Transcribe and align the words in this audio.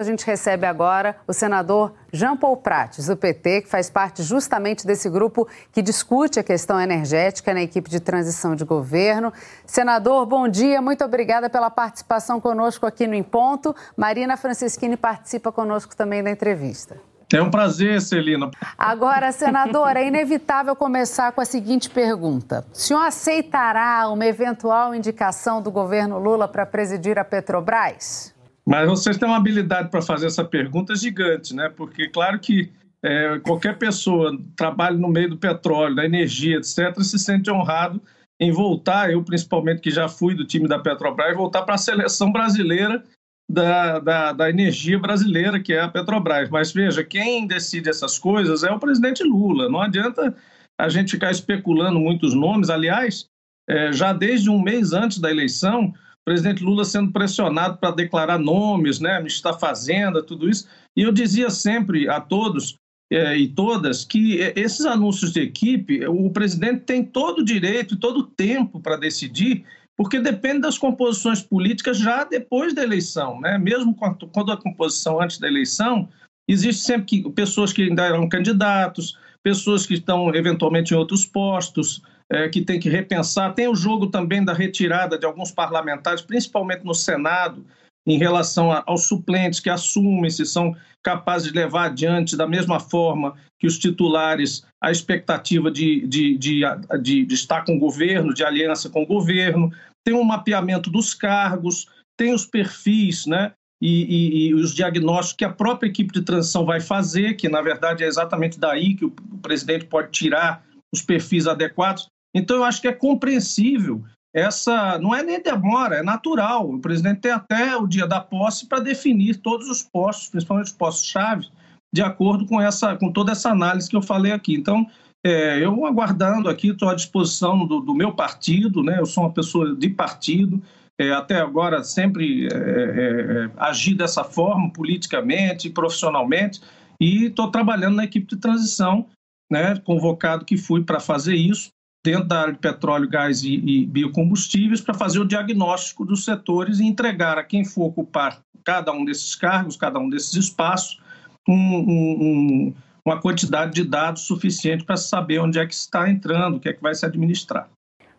A 0.00 0.02
gente 0.02 0.24
recebe 0.24 0.64
agora 0.64 1.14
o 1.28 1.32
senador 1.34 1.92
Jean 2.10 2.34
Paul 2.34 2.56
Prates, 2.56 3.08
do 3.08 3.18
PT, 3.18 3.60
que 3.60 3.68
faz 3.68 3.90
parte 3.90 4.22
justamente 4.22 4.86
desse 4.86 5.10
grupo 5.10 5.46
que 5.70 5.82
discute 5.82 6.40
a 6.40 6.42
questão 6.42 6.80
energética 6.80 7.52
na 7.52 7.60
equipe 7.60 7.90
de 7.90 8.00
transição 8.00 8.56
de 8.56 8.64
governo. 8.64 9.30
Senador, 9.66 10.24
bom 10.24 10.48
dia, 10.48 10.80
muito 10.80 11.04
obrigada 11.04 11.50
pela 11.50 11.68
participação 11.68 12.40
conosco 12.40 12.86
aqui 12.86 13.06
no 13.06 13.12
Em 13.12 13.22
Ponto. 13.22 13.76
Marina 13.94 14.38
Francischini 14.38 14.96
participa 14.96 15.52
conosco 15.52 15.94
também 15.94 16.22
da 16.22 16.30
entrevista. 16.30 16.96
É 17.30 17.42
um 17.42 17.50
prazer, 17.50 18.00
Celina. 18.00 18.50
Agora, 18.78 19.30
senador, 19.36 19.98
é 19.98 20.06
inevitável 20.06 20.74
começar 20.74 21.30
com 21.32 21.42
a 21.42 21.44
seguinte 21.44 21.90
pergunta: 21.90 22.64
o 22.72 22.74
senhor 22.74 23.02
aceitará 23.02 24.08
uma 24.08 24.24
eventual 24.24 24.94
indicação 24.94 25.60
do 25.60 25.70
governo 25.70 26.18
Lula 26.18 26.48
para 26.48 26.64
presidir 26.64 27.18
a 27.18 27.24
Petrobras? 27.24 28.39
Mas 28.66 28.88
vocês 28.88 29.18
têm 29.18 29.28
uma 29.28 29.36
habilidade 29.36 29.90
para 29.90 30.02
fazer 30.02 30.26
essa 30.26 30.44
pergunta 30.44 30.94
gigante, 30.94 31.54
né? 31.54 31.68
Porque, 31.68 32.08
claro 32.08 32.38
que 32.38 32.70
é, 33.02 33.38
qualquer 33.40 33.78
pessoa 33.78 34.38
trabalha 34.54 34.96
no 34.96 35.08
meio 35.08 35.30
do 35.30 35.38
petróleo, 35.38 35.96
da 35.96 36.04
energia, 36.04 36.58
etc., 36.58 37.00
se 37.02 37.18
sente 37.18 37.50
honrado 37.50 38.00
em 38.38 38.50
voltar, 38.50 39.10
eu 39.10 39.22
principalmente 39.22 39.80
que 39.80 39.90
já 39.90 40.08
fui 40.08 40.34
do 40.34 40.46
time 40.46 40.66
da 40.66 40.78
Petrobras, 40.78 41.36
voltar 41.36 41.62
para 41.62 41.74
a 41.74 41.78
seleção 41.78 42.32
brasileira 42.32 43.04
da, 43.50 43.98
da, 43.98 44.32
da, 44.32 44.48
energia 44.48 44.98
brasileira, 44.98 45.60
que 45.60 45.72
é 45.72 45.80
a 45.80 45.88
Petrobras. 45.88 46.48
Mas 46.48 46.72
veja, 46.72 47.04
quem 47.04 47.46
decide 47.46 47.90
essas 47.90 48.18
coisas 48.18 48.62
é 48.62 48.70
o 48.70 48.78
presidente 48.78 49.22
Lula. 49.22 49.68
Não 49.68 49.80
adianta 49.80 50.34
a 50.80 50.88
gente 50.88 51.10
ficar 51.10 51.30
especulando 51.30 51.98
muitos 51.98 52.32
nomes. 52.32 52.70
Aliás, 52.70 53.26
é, 53.68 53.92
já 53.92 54.12
desde 54.12 54.48
um 54.48 54.62
mês 54.62 54.92
antes 54.92 55.18
da 55.18 55.30
eleição, 55.30 55.92
presidente 56.30 56.62
Lula 56.62 56.84
sendo 56.84 57.10
pressionado 57.10 57.78
para 57.78 57.90
declarar 57.90 58.38
nomes, 58.38 59.00
né, 59.00 59.18
ministro 59.18 59.50
da 59.50 59.58
Fazenda, 59.58 60.22
tudo 60.22 60.48
isso. 60.48 60.68
E 60.96 61.02
eu 61.02 61.10
dizia 61.10 61.50
sempre 61.50 62.08
a 62.08 62.20
todos 62.20 62.76
é, 63.12 63.36
e 63.36 63.48
todas 63.48 64.04
que 64.04 64.40
é, 64.40 64.52
esses 64.54 64.86
anúncios 64.86 65.32
de 65.32 65.40
equipe, 65.40 66.06
o 66.06 66.30
presidente 66.30 66.82
tem 66.82 67.02
todo 67.02 67.40
o 67.40 67.44
direito 67.44 67.94
e 67.94 67.98
todo 67.98 68.18
o 68.18 68.26
tempo 68.28 68.78
para 68.78 68.96
decidir, 68.96 69.64
porque 69.96 70.20
depende 70.20 70.60
das 70.60 70.78
composições 70.78 71.42
políticas 71.42 71.98
já 71.98 72.22
depois 72.22 72.72
da 72.72 72.84
eleição. 72.84 73.40
Né? 73.40 73.58
Mesmo 73.58 73.92
quando 74.32 74.52
a 74.52 74.56
composição 74.56 75.20
antes 75.20 75.40
da 75.40 75.48
eleição, 75.48 76.08
existe 76.48 76.82
sempre 76.82 77.06
que, 77.06 77.30
pessoas 77.32 77.72
que 77.72 77.82
ainda 77.82 78.04
eram 78.04 78.28
candidatos, 78.28 79.18
pessoas 79.42 79.84
que 79.84 79.94
estão 79.94 80.32
eventualmente 80.32 80.94
em 80.94 80.96
outros 80.96 81.26
postos, 81.26 82.00
é, 82.30 82.48
que 82.48 82.62
tem 82.62 82.78
que 82.78 82.88
repensar. 82.88 83.54
Tem 83.54 83.68
o 83.68 83.74
jogo 83.74 84.06
também 84.06 84.44
da 84.44 84.52
retirada 84.52 85.18
de 85.18 85.26
alguns 85.26 85.50
parlamentares, 85.50 86.22
principalmente 86.22 86.84
no 86.84 86.94
Senado, 86.94 87.66
em 88.06 88.18
relação 88.18 88.70
a, 88.70 88.82
aos 88.86 89.06
suplentes 89.06 89.60
que 89.60 89.68
assumem 89.68 90.30
se 90.30 90.46
são 90.46 90.74
capazes 91.02 91.50
de 91.50 91.58
levar 91.58 91.86
adiante 91.86 92.36
da 92.36 92.46
mesma 92.46 92.78
forma 92.78 93.34
que 93.58 93.66
os 93.66 93.78
titulares 93.78 94.64
a 94.80 94.90
expectativa 94.90 95.70
de, 95.70 96.06
de, 96.06 96.36
de, 96.38 96.62
de, 97.00 97.26
de 97.26 97.34
estar 97.34 97.64
com 97.64 97.76
o 97.76 97.78
governo, 97.78 98.32
de 98.32 98.44
aliança 98.44 98.88
com 98.88 99.02
o 99.02 99.06
governo. 99.06 99.70
Tem 100.04 100.14
um 100.14 100.24
mapeamento 100.24 100.90
dos 100.90 101.12
cargos, 101.12 101.86
tem 102.16 102.32
os 102.32 102.46
perfis, 102.46 103.26
né? 103.26 103.52
E, 103.82 104.04
e, 104.04 104.48
e, 104.48 104.54
os 104.54 104.74
diagnósticos 104.74 105.36
que 105.38 105.44
a 105.44 105.50
própria 105.50 105.88
equipe 105.88 106.12
de 106.12 106.20
transição 106.20 106.66
vai 106.66 106.82
fazer, 106.82 107.34
que 107.34 107.48
na 107.48 107.62
verdade 107.62 108.04
é 108.04 108.06
exatamente 108.06 108.60
daí 108.60 108.94
que 108.94 109.06
o, 109.06 109.14
o 109.32 109.38
presidente 109.38 109.86
pode 109.86 110.10
tirar 110.10 110.62
os 110.92 111.00
perfis 111.00 111.46
adequados. 111.46 112.06
Então, 112.34 112.56
eu 112.56 112.64
acho 112.64 112.80
que 112.80 112.88
é 112.88 112.92
compreensível 112.92 114.02
essa. 114.34 114.98
Não 114.98 115.14
é 115.14 115.22
nem 115.22 115.42
demora, 115.42 115.96
é 115.96 116.02
natural. 116.02 116.70
O 116.70 116.80
presidente 116.80 117.20
tem 117.20 117.32
até 117.32 117.76
o 117.76 117.86
dia 117.86 118.06
da 118.06 118.20
posse 118.20 118.66
para 118.66 118.80
definir 118.80 119.36
todos 119.38 119.68
os 119.68 119.82
postos, 119.82 120.28
principalmente 120.28 120.66
os 120.66 120.72
postos-chave, 120.72 121.48
de 121.92 122.02
acordo 122.02 122.46
com, 122.46 122.60
essa, 122.60 122.96
com 122.96 123.12
toda 123.12 123.32
essa 123.32 123.50
análise 123.50 123.88
que 123.88 123.96
eu 123.96 124.02
falei 124.02 124.32
aqui. 124.32 124.54
Então, 124.54 124.86
é, 125.24 125.64
eu 125.64 125.84
aguardando 125.84 126.48
aqui, 126.48 126.68
estou 126.68 126.88
à 126.88 126.94
disposição 126.94 127.66
do, 127.66 127.80
do, 127.80 127.94
meu 127.94 128.12
partido, 128.12 128.82
né? 128.82 128.98
eu 128.98 129.06
sou 129.06 129.24
uma 129.24 129.32
pessoa 129.32 129.74
de 129.74 129.88
partido, 129.90 130.62
é, 130.98 131.12
até 131.12 131.40
agora 131.40 131.82
sempre 131.82 132.46
é, 132.46 132.56
é, 132.56 133.44
é 133.44 133.50
agi 133.58 133.94
dessa 133.94 134.24
forma, 134.24 134.72
politicamente, 134.72 135.68
profissionalmente, 135.68 136.60
e 136.98 137.26
estou 137.26 137.50
trabalhando 137.50 137.96
na 137.96 138.04
equipe 138.04 138.26
de 138.26 138.40
transição, 138.40 139.06
né? 139.50 139.76
convocado 139.84 140.44
que 140.44 140.56
fui 140.56 140.82
para 140.82 141.00
fazer 141.00 141.34
isso 141.34 141.70
dentro 142.04 142.28
da 142.28 142.40
área 142.40 142.52
de 142.52 142.58
petróleo, 142.58 143.08
gás 143.08 143.42
e, 143.42 143.54
e 143.54 143.86
biocombustíveis 143.86 144.80
para 144.80 144.94
fazer 144.94 145.18
o 145.18 145.26
diagnóstico 145.26 146.04
dos 146.04 146.24
setores 146.24 146.80
e 146.80 146.84
entregar 146.84 147.38
a 147.38 147.44
quem 147.44 147.64
for 147.64 147.86
ocupar 147.86 148.40
cada 148.64 148.92
um 148.92 149.04
desses 149.04 149.34
cargos, 149.34 149.76
cada 149.76 149.98
um 149.98 150.08
desses 150.08 150.34
espaços, 150.34 151.00
um, 151.48 151.54
um, 151.54 152.74
uma 153.04 153.20
quantidade 153.20 153.74
de 153.74 153.84
dados 153.84 154.22
suficiente 154.22 154.84
para 154.84 154.96
saber 154.96 155.40
onde 155.40 155.58
é 155.58 155.66
que 155.66 155.74
está 155.74 156.10
entrando, 156.10 156.56
o 156.56 156.60
que 156.60 156.68
é 156.68 156.72
que 156.72 156.82
vai 156.82 156.94
se 156.94 157.04
administrar. 157.04 157.68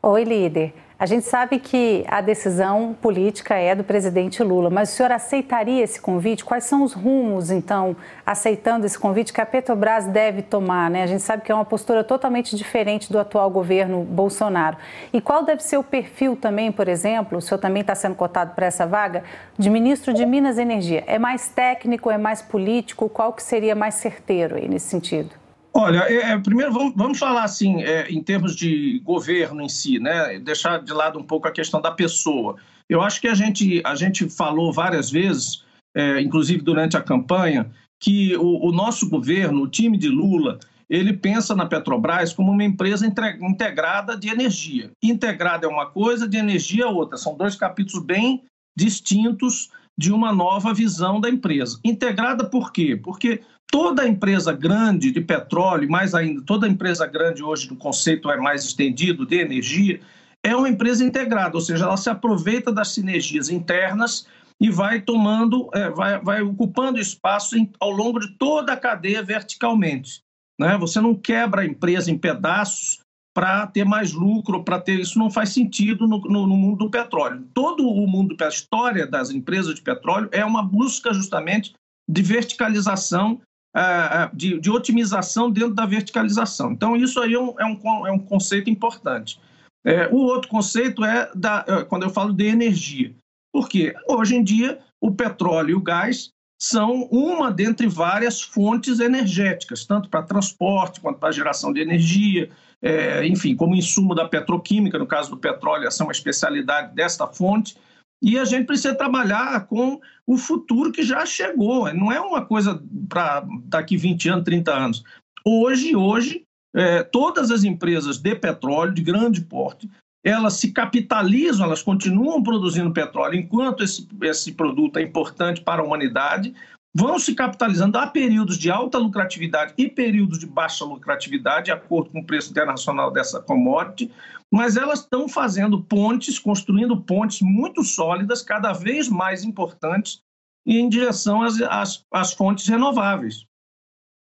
Oi, 0.03 0.23
líder. 0.23 0.73
A 0.97 1.06
gente 1.06 1.28
sabe 1.28 1.59
que 1.59 2.03
a 2.07 2.22
decisão 2.22 2.95
política 3.00 3.53
é 3.53 3.75
do 3.75 3.84
presidente 3.84 4.41
Lula, 4.41 4.67
mas 4.67 4.91
o 4.91 4.95
senhor 4.95 5.12
aceitaria 5.12 5.84
esse 5.84 6.01
convite? 6.01 6.44
Quais 6.44 6.63
são 6.63 6.81
os 6.81 6.94
rumos, 6.94 7.51
então, 7.51 7.95
aceitando 8.25 8.88
esse 8.88 8.97
convite 8.97 9.31
que 9.31 9.39
a 9.39 9.45
Petrobras 9.45 10.07
deve 10.07 10.41
tomar? 10.41 10.89
Né? 10.89 11.03
A 11.03 11.06
gente 11.06 11.22
sabe 11.22 11.44
que 11.44 11.51
é 11.51 11.56
uma 11.56 11.63
postura 11.63 12.03
totalmente 12.03 12.56
diferente 12.56 13.12
do 13.12 13.19
atual 13.19 13.47
governo 13.51 14.03
Bolsonaro. 14.03 14.75
E 15.13 15.22
qual 15.22 15.44
deve 15.44 15.62
ser 15.62 15.78
o 15.78 15.84
perfil 15.84 16.35
também, 16.35 16.72
por 16.72 16.88
exemplo, 16.88 17.38
o 17.38 17.41
senhor 17.41 17.59
também 17.59 17.81
está 17.81 17.94
sendo 17.94 18.16
cotado 18.16 18.56
para 18.56 18.66
essa 18.66 18.88
vaga, 18.88 19.23
de 19.56 19.69
ministro 19.69 20.16
de 20.16 20.25
Minas 20.25 20.57
e 20.57 20.63
Energia? 20.63 21.03
É 21.06 21.19
mais 21.19 21.47
técnico, 21.50 22.09
é 22.09 22.18
mais 22.18 22.41
político? 22.41 23.07
Qual 23.07 23.33
que 23.33 23.44
seria 23.44 23.75
mais 23.75 23.94
certeiro 23.94 24.56
aí 24.56 24.68
nesse 24.68 24.88
sentido? 24.89 25.41
Olha, 25.74 26.00
é, 26.00 26.32
é, 26.32 26.38
primeiro 26.38 26.74
vamos, 26.74 26.94
vamos, 26.96 27.18
falar 27.18 27.44
assim, 27.44 27.82
é, 27.82 28.09
em 28.09 28.22
termos 28.22 28.56
de 28.56 29.00
governo 29.04 29.62
em 29.62 29.70
si, 29.70 30.00
né? 30.00 30.38
Deixar 30.40 30.82
de 30.82 30.92
lado 30.92 31.18
um 31.18 31.24
pouco 31.24 31.48
a 31.48 31.52
questão 31.52 31.82
da 31.82 31.92
pessoa. 31.92 32.58
Eu 32.90 33.02
acho 33.02 33.22
que 33.22 33.28
a 33.28 33.34
gente, 33.34 33.81
a 33.86 33.96
gente 33.96 34.30
falou 34.30 34.74
várias 34.74 35.10
vezes, 35.10 35.64
é, 35.96 36.20
inclusive 36.20 36.62
durante 36.62 36.98
a 36.98 37.02
campanha, 37.02 37.72
que 38.02 38.36
o, 38.36 38.68
o, 38.68 38.72
nosso 38.74 39.10
governo, 39.10 39.62
o 39.62 39.68
time 39.68 39.98
de 39.98 40.10
Lula, 40.10 40.60
ele 40.90 41.14
pensa 41.14 41.56
na 41.56 41.66
Petrobras 41.66 42.34
como 42.34 42.52
uma 42.52 42.66
empresa 42.66 43.08
integrada 43.08 44.18
de 44.18 44.28
energia. 44.28 44.92
Integrada 45.02 45.66
é 45.66 45.70
uma 45.70 45.86
coisa, 45.86 46.28
de 46.28 46.36
energia 46.36 46.84
é 46.84 46.88
outra. 46.88 47.18
São 47.18 47.38
dois 47.38 47.56
capítulos 47.56 48.04
bem 48.04 48.44
distintos 48.76 49.70
de 50.01 50.12
uma 50.12 50.34
nova 50.34 50.73
visão 50.73 51.22
da 51.22 51.29
empresa. 51.29 51.79
Integrada 51.85 52.44
por 52.44 52.72
quê? 52.73 53.00
Porque 53.01 53.41
toda 53.72 54.07
empresa 54.07 54.51
grande 54.51 55.12
de 55.12 55.22
petróleo, 55.22 55.88
mais 55.88 56.16
ainda, 56.16 56.41
toda 56.41 56.67
empresa 56.67 57.06
grande 57.06 57.44
hoje 57.44 57.69
no 57.69 57.75
conceito 57.75 58.31
é 58.31 58.35
mais 58.35 58.66
estendido 58.66 59.28
de 59.28 59.38
energia, 59.38 60.01
é 60.44 60.56
uma 60.56 60.67
empresa 60.67 61.03
integrada, 61.03 61.56
ou 61.56 61.62
seja, 61.62 61.85
ela 61.85 61.97
se 61.97 62.09
aproveita 62.09 62.72
das 62.72 62.88
sinergias 62.88 63.47
internas 63.47 64.25
e 64.59 64.72
vai 64.72 65.01
tomando, 65.01 65.69
é, 65.72 65.91
vai, 65.91 66.19
vai 66.19 66.41
ocupando 66.41 67.00
espaço 67.00 67.56
em, 67.56 67.69
ao 67.79 67.91
longo 67.91 68.19
de 68.19 68.35
toda 68.39 68.73
a 68.73 68.78
cadeia 68.78 69.22
verticalmente. 69.22 70.23
Né? 70.59 70.79
Você 70.79 71.00
não 71.00 71.13
quebra 71.13 71.62
a 71.62 71.66
empresa 71.66 72.09
em 72.09 72.18
pedaços 72.18 73.01
para 73.34 73.66
ter 73.68 73.86
mais 73.86 74.12
lucro, 74.12 74.64
para 74.64 74.80
ter 74.80 75.00
isso 75.00 75.18
não 75.18 75.30
faz 75.30 75.50
sentido 75.50 76.08
no, 76.08 76.19
no, 76.19 76.47
no, 76.47 76.58
mundo 76.58 76.80
do 76.80 76.90
petróleo. 76.90 77.47
Todo 77.53 77.88
o 77.88 78.08
mundo, 78.08 78.36
a 78.42 78.47
história 78.47 79.08
das 79.08 79.30
empresas 79.30 79.75
de 79.75 79.81
petróleo 79.81 80.30
é 80.31 80.44
uma 80.44 80.62
busca 80.62 81.14
justamente 81.14 81.74
de 82.09 82.22
verticalização 82.22 83.42
é, 83.74 83.80
é, 83.80 84.30
de, 84.34 84.59
de, 84.59 84.69
otimização 84.69 85.50
dentro 85.50 85.74
da 85.74 85.86
verticalização. 85.86 86.74
Então, 86.74 86.96
isso 86.96 87.22
aí 87.22 87.34
é 87.34 87.40
um, 87.40 87.58
é 87.58 87.66
um, 87.66 88.08
é 88.08 88.12
um 88.12 88.19
conceito 88.19 88.69
importante. 88.69 89.40
É, 89.86 90.09
o 90.09 90.18
outro 90.18 90.50
conceito 90.50 91.06
é 91.06 91.31
da, 91.34 91.63
é, 91.66 91.84
quando 91.86 92.03
eu 92.03 92.09
falo 92.09 92.34
de 92.34 92.46
energia. 92.46 93.16
Porque 93.53 93.94
hoje 94.08 94.36
em 94.36 94.44
dia 94.44 94.80
o 95.00 95.12
petróleo 95.12 95.72
e 95.72 95.75
o 95.75 95.81
gás 95.81 96.30
são 96.62 97.03
uma 97.12 97.50
dentre 97.50 97.88
várias 97.88 98.42
fontes 98.42 99.00
energéticas, 99.00 99.86
tanto 99.86 100.10
para 100.10 100.22
transporte 100.22 101.01
quanto 101.01 101.18
para 101.18 101.31
geração 101.31 101.74
de 101.74 101.81
energia, 101.81 102.51
é, 102.81 103.25
enfim, 103.28 103.56
como 103.56 103.75
insumo 103.75 104.16
da 104.16 104.28
petroquímica, 104.28 104.98
no 104.98 105.06
caso 105.06 105.30
do 105.30 105.38
petróleo, 105.38 105.88
essa 105.88 106.04
é 106.04 106.06
uma 106.06 106.12
especialidade 106.12 106.95
desta 106.95 107.28
fonte. 107.28 107.78
E 108.22 108.38
a 108.38 108.45
gente 108.45 108.66
precisa 108.66 108.94
trabalhar 108.94 109.66
com 109.68 110.00
o 110.28 110.38
futuro 110.38 110.92
que 110.92 111.04
já 111.04 111.25
chegou. 111.25 111.92
Não 111.94 112.12
é 112.12 112.19
uma 112.19 112.45
coisa 112.45 112.81
para 113.10 113.45
daqui 113.66 113.98
20 113.98 114.30
anos, 114.30 114.45
30 114.45 114.74
anos. 114.74 115.04
Hoje, 115.45 115.95
hoje, 115.95 116.44
é, 116.75 117.04
todas 117.04 117.50
as 117.51 117.63
empresas 117.63 118.18
de 118.18 118.36
petróleo, 118.36 118.94
de 118.94 119.01
grande 119.01 119.42
porte, 119.42 119.89
elas 120.24 120.54
se 120.54 120.72
capitalizam, 120.72 121.66
elas 121.66 121.81
continuam 121.81 122.44
produzindo 122.44 122.94
petróleo 122.94 123.39
enquanto 123.39 123.83
esse, 123.83 124.07
esse 124.22 124.51
produto 124.51 124.98
é 124.98 125.01
importante 125.01 125.62
para 125.62 125.81
a 125.81 125.86
humanidade, 125.86 126.54
vão 126.94 127.18
se 127.18 127.34
capitalizando. 127.34 127.98
Há 127.98 128.08
períodos 128.08 128.58
de 128.58 128.70
alta 128.70 128.98
lucratividade 128.98 129.74
e 129.78 129.90
períodos 129.90 130.40
de 130.40 130.46
baixa 130.46 130.84
lucratividade, 130.84 131.66
de 131.66 131.72
acordo 131.72 132.10
com 132.10 132.20
o 132.20 132.26
preço 132.26 132.52
internacional 132.52 133.12
dessa 133.12 133.42
commodity, 133.42 134.12
mas 134.52 134.76
elas 134.76 135.00
estão 135.00 135.30
fazendo 135.30 135.82
pontes, 135.82 136.38
construindo 136.38 137.02
pontes 137.02 137.42
muito 137.42 137.84
sólidas, 137.84 138.42
cada 138.42 138.74
vez 138.74 139.08
mais 139.08 139.44
importantes 139.44 140.22
em 140.66 140.88
direção 140.90 141.42
às, 141.42 141.60
às, 141.62 142.06
às 142.12 142.34
fontes 142.34 142.68
renováveis. 142.68 143.46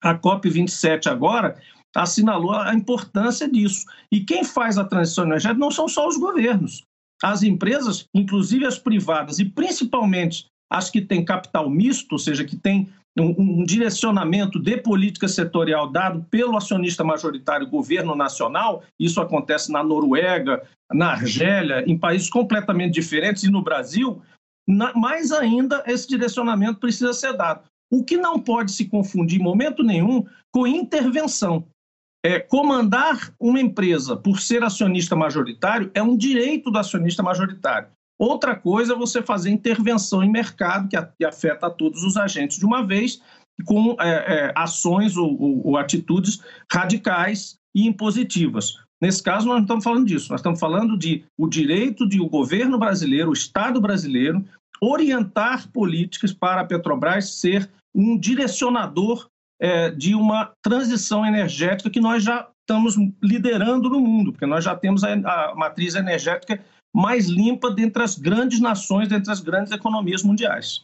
A 0.01 0.16
COP27 0.16 1.07
agora 1.07 1.60
assinalou 1.95 2.54
a 2.54 2.74
importância 2.74 3.50
disso. 3.50 3.86
E 4.12 4.21
quem 4.21 4.44
faz 4.44 4.77
a 4.77 4.86
transição 4.86 5.25
energética 5.25 5.60
não 5.60 5.71
são 5.71 5.88
só 5.88 6.07
os 6.07 6.18
governos. 6.18 6.83
As 7.21 7.44
empresas, 7.44 8.06
inclusive 8.13 8.66
as 8.66 8.77
privadas, 8.77 9.39
e 9.39 9.45
principalmente 9.45 10.45
as 10.69 10.89
que 10.89 11.01
têm 11.01 11.25
capital 11.25 11.69
misto, 11.69 12.13
ou 12.13 12.19
seja, 12.19 12.45
que 12.45 12.56
têm 12.56 12.89
um, 13.18 13.62
um 13.62 13.63
direcionamento 13.63 14.60
de 14.60 14.77
política 14.77 15.27
setorial 15.27 15.89
dado 15.89 16.25
pelo 16.30 16.56
acionista 16.56 17.04
majoritário 17.04 17.68
governo 17.68 18.16
nacional, 18.16 18.83
isso 19.00 19.19
acontece 19.19 19.71
na 19.71 19.83
Noruega, 19.83 20.63
na 20.92 21.12
Argélia, 21.12 21.83
em 21.88 21.98
países 21.98 22.30
completamente 22.30 22.94
diferentes 22.94 23.44
e 23.44 23.51
no 23.51 23.63
Brasil, 23.63 24.21
na, 24.68 24.94
mais 24.94 25.31
ainda 25.31 25.83
esse 25.88 26.07
direcionamento 26.07 26.80
precisa 26.80 27.13
ser 27.13 27.33
dado. 27.33 27.63
O 27.92 28.04
que 28.04 28.18
não 28.18 28.39
pode 28.39 28.71
se 28.71 28.86
confundir 28.86 29.39
em 29.39 29.44
momento 29.44 29.83
nenhum 29.83 30.25
com 30.51 30.68
intervenção. 30.68 31.66
É, 32.24 32.38
comandar 32.39 33.33
uma 33.39 33.62
empresa 33.62 34.16
por 34.16 34.39
ser 34.39 34.62
acionista 34.62 35.16
majoritário 35.16 35.89
é 35.94 36.04
um 36.04 36.18
direito 36.18 36.69
do 36.69 36.77
acionista 36.77 37.24
majoritário. 37.24 37.89
Outra 38.19 38.54
coisa 38.54 38.94
é 38.94 38.98
você 38.98 39.21
fazer 39.21 39.50
intervenção 39.50 40.21
em 40.21 40.30
mercado, 40.30 40.89
que, 40.89 41.25
afeta 41.25 41.68
a 41.68 41.71
todos 41.71 42.04
os 42.04 42.18
agentes 42.18 42.60
de 42.60 42.66
uma 42.66 42.86
vez, 42.86 43.21
com 43.66 43.95
é, 44.00 44.10
é, 44.10 44.54
ações 44.56 45.16
ou, 45.16 45.42
ou, 45.42 45.68
ou 45.68 45.77
atitudes 45.77 46.42
radicais 46.69 47.57
e 47.74 47.88
impositivas. 47.88 48.75
Nesse 49.01 49.24
caso, 49.24 49.48
nós 49.48 49.56
não 49.56 49.62
estamos 49.62 49.83
falando 49.83 50.06
disso, 50.06 50.30
nós 50.30 50.42
estamos 50.42 50.60
falando 50.60 50.98
de 50.98 51.24
o 51.38 51.48
direito 51.48 52.07
de 52.07 52.19
o 52.19 52.27
governo 52.27 52.77
brasileiro, 52.77 53.30
o 53.30 53.33
Estado 53.33 53.80
brasileiro, 53.80 54.44
orientar 54.81 55.69
políticas 55.71 56.33
para 56.33 56.62
a 56.62 56.66
Petrobras 56.66 57.39
ser 57.39 57.69
um 57.95 58.18
direcionador 58.18 59.27
é, 59.62 59.92
de 59.92 60.13
uma 60.13 60.51
transição 60.62 61.25
energética 61.25 61.89
que 61.89 62.00
nós 62.00 62.24
já 62.24 62.50
estamos 62.62 62.95
liderando 63.21 63.89
no 63.89 64.00
mundo, 64.00 64.31
porque 64.31 64.45
nós 64.45 64.63
já 64.63 64.75
temos 64.75 65.04
a, 65.04 65.13
a 65.13 65.56
matriz 65.56 65.95
energética 65.95 66.62
mais 66.94 67.27
limpa 67.27 67.71
dentre 67.71 68.03
as 68.03 68.18
grandes 68.18 68.59
nações, 68.59 69.07
dentre 69.07 69.31
as 69.31 69.39
grandes 69.39 69.71
economias 69.71 70.24
mundiais. 70.24 70.81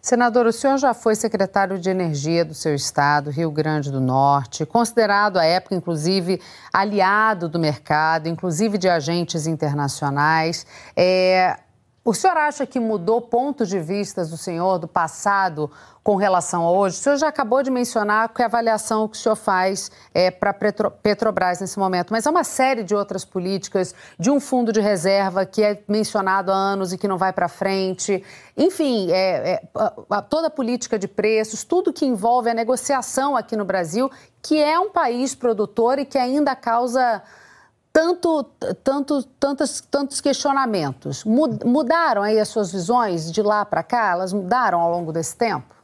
Senador, 0.00 0.46
o 0.46 0.52
senhor 0.52 0.78
já 0.78 0.92
foi 0.92 1.14
secretário 1.14 1.78
de 1.78 1.88
Energia 1.88 2.44
do 2.44 2.54
seu 2.54 2.74
estado, 2.74 3.30
Rio 3.30 3.50
Grande 3.50 3.90
do 3.90 4.00
Norte, 4.00 4.66
considerado 4.66 5.38
à 5.38 5.44
época, 5.44 5.74
inclusive, 5.74 6.40
aliado 6.72 7.48
do 7.48 7.58
mercado, 7.58 8.28
inclusive 8.28 8.76
de 8.76 8.88
agentes 8.88 9.46
internacionais. 9.46 10.66
É, 10.96 11.56
o 12.04 12.12
senhor 12.12 12.36
acha 12.36 12.66
que 12.66 12.80
mudou 12.80 13.20
pontos 13.20 13.68
de 13.68 13.78
vista 13.78 14.24
do 14.24 14.36
senhor 14.36 14.76
do 14.76 14.88
passado 14.88 15.70
com 16.02 16.16
relação 16.16 16.64
a 16.64 16.70
hoje? 16.72 16.98
O 16.98 17.00
senhor 17.00 17.16
já 17.16 17.28
acabou 17.28 17.62
de 17.62 17.70
mencionar 17.70 18.28
que 18.30 18.42
a 18.42 18.46
avaliação 18.46 19.06
que 19.06 19.16
o 19.16 19.20
senhor 19.20 19.36
faz 19.36 19.88
é 20.12 20.28
para 20.28 20.52
Petro, 20.52 20.90
Petrobras 20.90 21.60
nesse 21.60 21.78
momento, 21.78 22.10
mas 22.10 22.26
há 22.26 22.30
uma 22.30 22.42
série 22.42 22.82
de 22.82 22.92
outras 22.92 23.24
políticas, 23.24 23.94
de 24.18 24.32
um 24.32 24.40
fundo 24.40 24.72
de 24.72 24.80
reserva 24.80 25.46
que 25.46 25.62
é 25.62 25.80
mencionado 25.86 26.50
há 26.50 26.56
anos 26.56 26.92
e 26.92 26.98
que 26.98 27.06
não 27.06 27.16
vai 27.16 27.32
para 27.32 27.46
frente. 27.46 28.24
Enfim, 28.56 29.08
é, 29.12 29.52
é, 29.52 30.20
toda 30.28 30.48
a 30.48 30.50
política 30.50 30.98
de 30.98 31.06
preços, 31.06 31.62
tudo 31.62 31.92
que 31.92 32.04
envolve 32.04 32.50
a 32.50 32.54
negociação 32.54 33.36
aqui 33.36 33.54
no 33.54 33.64
Brasil, 33.64 34.10
que 34.42 34.60
é 34.60 34.76
um 34.76 34.90
país 34.90 35.36
produtor 35.36 36.00
e 36.00 36.04
que 36.04 36.18
ainda 36.18 36.56
causa 36.56 37.22
tanto, 37.92 38.44
tanto, 38.82 39.22
tantos, 39.38 39.80
tantos 39.80 40.20
questionamentos. 40.20 41.24
Mudaram 41.24 42.22
aí 42.22 42.40
as 42.40 42.48
suas 42.48 42.72
visões 42.72 43.30
de 43.30 43.42
lá 43.42 43.64
para 43.64 43.82
cá? 43.82 44.12
Elas 44.12 44.32
mudaram 44.32 44.80
ao 44.80 44.90
longo 44.90 45.12
desse 45.12 45.36
tempo? 45.36 45.74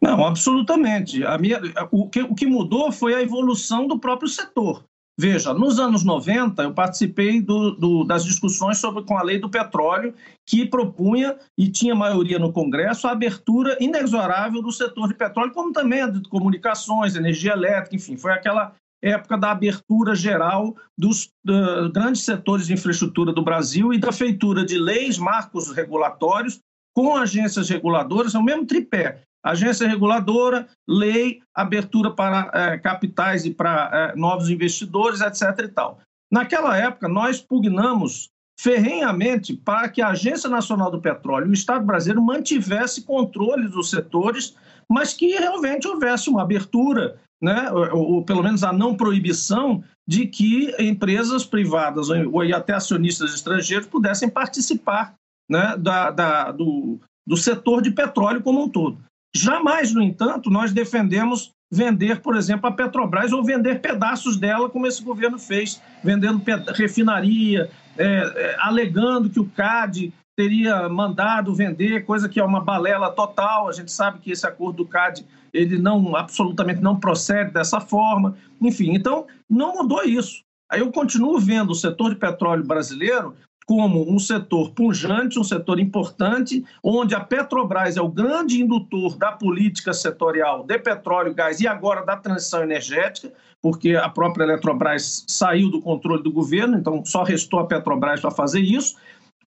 Não, 0.00 0.24
absolutamente. 0.24 1.24
A 1.24 1.36
minha, 1.36 1.60
o, 1.90 2.08
que, 2.08 2.22
o 2.22 2.34
que 2.34 2.46
mudou 2.46 2.92
foi 2.92 3.14
a 3.14 3.22
evolução 3.22 3.88
do 3.88 3.98
próprio 3.98 4.28
setor. 4.28 4.84
Veja, 5.18 5.54
nos 5.54 5.80
anos 5.80 6.04
90, 6.04 6.62
eu 6.62 6.74
participei 6.74 7.40
do, 7.40 7.70
do, 7.70 8.04
das 8.04 8.22
discussões 8.22 8.76
sobre, 8.76 9.02
com 9.02 9.16
a 9.16 9.22
lei 9.22 9.38
do 9.38 9.48
petróleo, 9.48 10.14
que 10.44 10.66
propunha, 10.66 11.38
e 11.56 11.70
tinha 11.70 11.94
maioria 11.94 12.38
no 12.38 12.52
Congresso, 12.52 13.08
a 13.08 13.12
abertura 13.12 13.78
inexorável 13.80 14.60
do 14.60 14.70
setor 14.70 15.08
de 15.08 15.14
petróleo, 15.14 15.52
como 15.52 15.72
também 15.72 16.08
de 16.12 16.28
comunicações, 16.28 17.16
energia 17.16 17.52
elétrica, 17.52 17.96
enfim, 17.96 18.18
foi 18.18 18.32
aquela 18.32 18.74
época 19.08 19.36
da 19.36 19.50
abertura 19.50 20.14
geral 20.14 20.74
dos 20.96 21.30
uh, 21.48 21.90
grandes 21.92 22.22
setores 22.22 22.66
de 22.66 22.72
infraestrutura 22.72 23.32
do 23.32 23.42
Brasil 23.42 23.92
e 23.92 23.98
da 23.98 24.12
feitura 24.12 24.64
de 24.64 24.78
leis, 24.78 25.18
marcos 25.18 25.70
regulatórios 25.72 26.60
com 26.96 27.14
agências 27.14 27.68
reguladoras, 27.68 28.34
é 28.34 28.38
o 28.38 28.42
mesmo 28.42 28.64
tripé. 28.64 29.20
Agência 29.44 29.86
reguladora, 29.86 30.66
lei, 30.88 31.40
abertura 31.54 32.10
para 32.10 32.50
eh, 32.52 32.78
capitais 32.78 33.44
e 33.44 33.50
para 33.52 33.90
eh, 33.92 34.16
novos 34.16 34.48
investidores, 34.48 35.20
etc. 35.20 35.42
E 35.62 35.68
tal. 35.68 36.00
Naquela 36.32 36.76
época, 36.76 37.06
nós 37.06 37.40
pugnamos 37.40 38.30
ferrenhamente 38.58 39.54
para 39.54 39.88
que 39.88 40.00
a 40.00 40.08
Agência 40.08 40.48
Nacional 40.48 40.90
do 40.90 41.00
Petróleo 41.00 41.46
e 41.46 41.50
o 41.50 41.52
Estado 41.52 41.84
brasileiro 41.84 42.22
mantivesse 42.22 43.04
controle 43.04 43.68
dos 43.68 43.90
setores, 43.90 44.56
mas 44.90 45.12
que 45.12 45.36
realmente 45.36 45.86
houvesse 45.86 46.30
uma 46.30 46.42
abertura 46.42 47.20
né, 47.42 47.70
ou, 47.70 48.14
ou, 48.14 48.24
pelo 48.24 48.42
menos 48.42 48.64
a 48.64 48.72
não 48.72 48.96
proibição 48.96 49.82
de 50.08 50.26
que 50.26 50.74
empresas 50.78 51.44
privadas 51.44 52.08
ou, 52.08 52.34
ou 52.34 52.54
até 52.54 52.74
acionistas 52.74 53.34
estrangeiros 53.34 53.86
pudessem 53.86 54.28
participar 54.28 55.14
né, 55.48 55.76
da, 55.78 56.10
da, 56.10 56.52
do, 56.52 56.98
do 57.26 57.36
setor 57.36 57.82
de 57.82 57.90
petróleo 57.90 58.42
como 58.42 58.62
um 58.62 58.68
todo. 58.68 58.98
Jamais, 59.34 59.92
no 59.92 60.02
entanto, 60.02 60.48
nós 60.48 60.72
defendemos 60.72 61.50
vender, 61.70 62.20
por 62.20 62.36
exemplo, 62.36 62.68
a 62.68 62.72
Petrobras 62.72 63.32
ou 63.32 63.44
vender 63.44 63.80
pedaços 63.80 64.36
dela, 64.36 64.70
como 64.70 64.86
esse 64.86 65.02
governo 65.02 65.38
fez, 65.38 65.82
vendendo 66.02 66.42
refinaria, 66.74 67.70
é, 67.98 68.04
é, 68.04 68.56
alegando 68.60 69.28
que 69.28 69.40
o 69.40 69.48
CAD 69.48 70.12
teria 70.36 70.86
mandado 70.88 71.54
vender, 71.54 72.04
coisa 72.04 72.28
que 72.28 72.38
é 72.38 72.44
uma 72.44 72.60
balela 72.60 73.10
total. 73.10 73.68
A 73.68 73.72
gente 73.72 73.90
sabe 73.90 74.18
que 74.18 74.30
esse 74.30 74.46
acordo 74.46 74.84
do 74.84 74.86
CAD 74.86 75.26
ele 75.52 75.78
não 75.78 76.14
absolutamente 76.14 76.82
não 76.82 77.00
procede 77.00 77.50
dessa 77.50 77.80
forma. 77.80 78.36
Enfim, 78.60 78.94
então 78.94 79.26
não 79.48 79.74
mudou 79.74 80.04
isso. 80.04 80.44
Aí 80.70 80.80
eu 80.80 80.92
continuo 80.92 81.38
vendo 81.38 81.70
o 81.70 81.74
setor 81.74 82.10
de 82.10 82.16
petróleo 82.16 82.64
brasileiro 82.64 83.34
como 83.66 84.08
um 84.08 84.18
setor 84.18 84.70
pujante, 84.70 85.40
um 85.40 85.44
setor 85.44 85.80
importante, 85.80 86.64
onde 86.80 87.16
a 87.16 87.20
Petrobras 87.20 87.96
é 87.96 88.00
o 88.00 88.08
grande 88.08 88.62
indutor 88.62 89.16
da 89.16 89.32
política 89.32 89.92
setorial 89.92 90.62
de 90.64 90.78
petróleo, 90.78 91.34
gás 91.34 91.60
e 91.60 91.66
agora 91.66 92.04
da 92.04 92.16
transição 92.16 92.62
energética, 92.62 93.32
porque 93.60 93.96
a 93.96 94.08
própria 94.08 94.44
Eletrobras 94.44 95.24
saiu 95.26 95.68
do 95.68 95.82
controle 95.82 96.22
do 96.22 96.30
governo, 96.30 96.78
então 96.78 97.04
só 97.04 97.24
restou 97.24 97.58
a 97.58 97.66
Petrobras 97.66 98.20
para 98.20 98.30
fazer 98.30 98.60
isso 98.60 98.94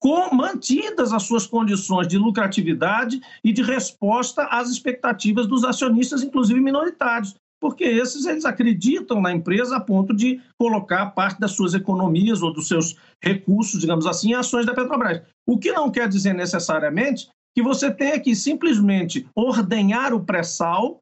com 0.04 0.34
mantidas 0.34 1.14
as 1.14 1.22
suas 1.22 1.46
condições 1.46 2.06
de 2.06 2.18
lucratividade 2.18 3.22
e 3.42 3.54
de 3.54 3.62
resposta 3.62 4.44
às 4.50 4.68
expectativas 4.68 5.46
dos 5.46 5.64
acionistas, 5.64 6.22
inclusive 6.22 6.60
minoritários, 6.60 7.34
porque 7.58 7.84
esses 7.84 8.26
eles 8.26 8.44
acreditam 8.44 9.18
na 9.22 9.32
empresa 9.32 9.76
a 9.76 9.80
ponto 9.80 10.14
de 10.14 10.42
colocar 10.60 11.06
parte 11.12 11.40
das 11.40 11.52
suas 11.52 11.72
economias 11.72 12.42
ou 12.42 12.52
dos 12.52 12.68
seus 12.68 12.98
recursos, 13.22 13.80
digamos 13.80 14.06
assim, 14.06 14.32
em 14.32 14.34
ações 14.34 14.66
da 14.66 14.74
Petrobras. 14.74 15.22
O 15.48 15.56
que 15.56 15.72
não 15.72 15.90
quer 15.90 16.06
dizer 16.06 16.34
necessariamente 16.34 17.30
que 17.56 17.62
você 17.62 17.90
tenha 17.90 18.20
que 18.20 18.36
simplesmente 18.36 19.26
ordenhar 19.34 20.12
o 20.12 20.22
pré-sal 20.22 20.98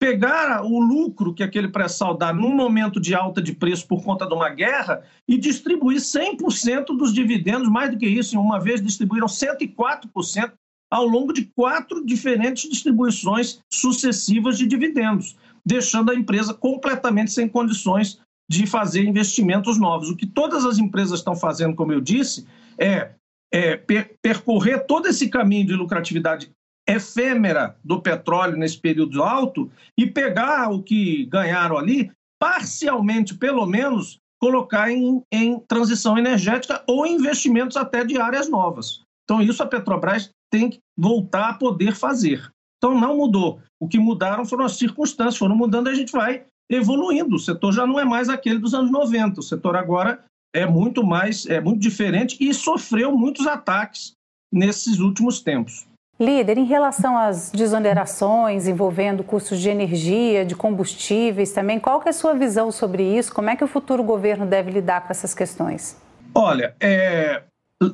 pegar 0.00 0.64
o 0.64 0.80
lucro 0.80 1.34
que 1.34 1.42
aquele 1.42 1.68
pré-sal 1.68 2.16
dá 2.16 2.32
num 2.32 2.54
momento 2.54 2.98
de 2.98 3.14
alta 3.14 3.42
de 3.42 3.52
preço 3.52 3.86
por 3.86 4.02
conta 4.02 4.26
de 4.26 4.32
uma 4.32 4.48
guerra 4.48 5.02
e 5.28 5.36
distribuir 5.36 5.98
100% 5.98 6.96
dos 6.96 7.12
dividendos, 7.12 7.68
mais 7.68 7.90
do 7.90 7.98
que 7.98 8.06
isso, 8.06 8.34
em 8.34 8.38
uma 8.38 8.58
vez 8.58 8.82
distribuíram 8.82 9.26
104% 9.26 10.52
ao 10.90 11.06
longo 11.06 11.34
de 11.34 11.44
quatro 11.54 12.04
diferentes 12.04 12.68
distribuições 12.68 13.60
sucessivas 13.70 14.56
de 14.56 14.66
dividendos, 14.66 15.36
deixando 15.64 16.10
a 16.10 16.14
empresa 16.14 16.54
completamente 16.54 17.30
sem 17.30 17.46
condições 17.46 18.18
de 18.50 18.66
fazer 18.66 19.04
investimentos 19.04 19.78
novos. 19.78 20.08
O 20.08 20.16
que 20.16 20.26
todas 20.26 20.64
as 20.64 20.78
empresas 20.78 21.20
estão 21.20 21.36
fazendo, 21.36 21.76
como 21.76 21.92
eu 21.92 22.00
disse, 22.00 22.46
é, 22.78 23.10
é 23.52 23.76
per 23.76 24.16
percorrer 24.22 24.86
todo 24.86 25.06
esse 25.06 25.28
caminho 25.28 25.66
de 25.66 25.74
lucratividade 25.74 26.50
efêmera 26.90 27.76
do 27.84 28.00
petróleo 28.00 28.56
nesse 28.56 28.78
período 28.78 29.22
alto 29.22 29.70
e 29.96 30.06
pegar 30.06 30.70
o 30.70 30.82
que 30.82 31.24
ganharam 31.26 31.78
ali, 31.78 32.10
parcialmente, 32.40 33.34
pelo 33.34 33.66
menos, 33.66 34.18
colocar 34.40 34.90
em, 34.90 35.22
em 35.30 35.58
transição 35.60 36.16
energética 36.16 36.82
ou 36.86 37.06
investimentos 37.06 37.76
até 37.76 38.04
de 38.04 38.18
áreas 38.18 38.48
novas. 38.48 39.02
Então, 39.24 39.40
isso 39.40 39.62
a 39.62 39.66
Petrobras 39.66 40.30
tem 40.50 40.70
que 40.70 40.78
voltar 40.98 41.50
a 41.50 41.54
poder 41.54 41.94
fazer. 41.94 42.50
Então, 42.78 42.98
não 42.98 43.16
mudou. 43.16 43.60
O 43.78 43.86
que 43.86 43.98
mudaram 43.98 44.44
foram 44.44 44.64
as 44.64 44.76
circunstâncias, 44.76 45.36
foram 45.36 45.54
mudando 45.54 45.88
e 45.88 45.92
a 45.92 45.94
gente 45.94 46.12
vai 46.12 46.44
evoluindo. 46.70 47.36
O 47.36 47.38
setor 47.38 47.72
já 47.72 47.86
não 47.86 48.00
é 48.00 48.04
mais 48.04 48.28
aquele 48.28 48.58
dos 48.58 48.74
anos 48.74 48.90
90. 48.90 49.40
O 49.40 49.42
setor 49.42 49.76
agora 49.76 50.24
é 50.54 50.66
muito 50.66 51.04
mais, 51.04 51.46
é 51.46 51.60
muito 51.60 51.80
diferente 51.80 52.36
e 52.40 52.52
sofreu 52.54 53.16
muitos 53.16 53.46
ataques 53.46 54.14
nesses 54.52 54.98
últimos 54.98 55.40
tempos. 55.40 55.86
Líder, 56.20 56.58
em 56.58 56.66
relação 56.66 57.16
às 57.16 57.50
desonerações 57.50 58.68
envolvendo 58.68 59.24
custos 59.24 59.58
de 59.58 59.70
energia, 59.70 60.44
de 60.44 60.54
combustíveis 60.54 61.50
também, 61.52 61.80
qual 61.80 62.02
é 62.04 62.10
a 62.10 62.12
sua 62.12 62.34
visão 62.34 62.70
sobre 62.70 63.02
isso? 63.02 63.32
Como 63.32 63.48
é 63.48 63.56
que 63.56 63.64
o 63.64 63.66
futuro 63.66 64.04
governo 64.04 64.44
deve 64.44 64.70
lidar 64.70 65.00
com 65.00 65.10
essas 65.10 65.32
questões? 65.32 65.98
Olha, 66.34 66.76
é, 66.78 67.42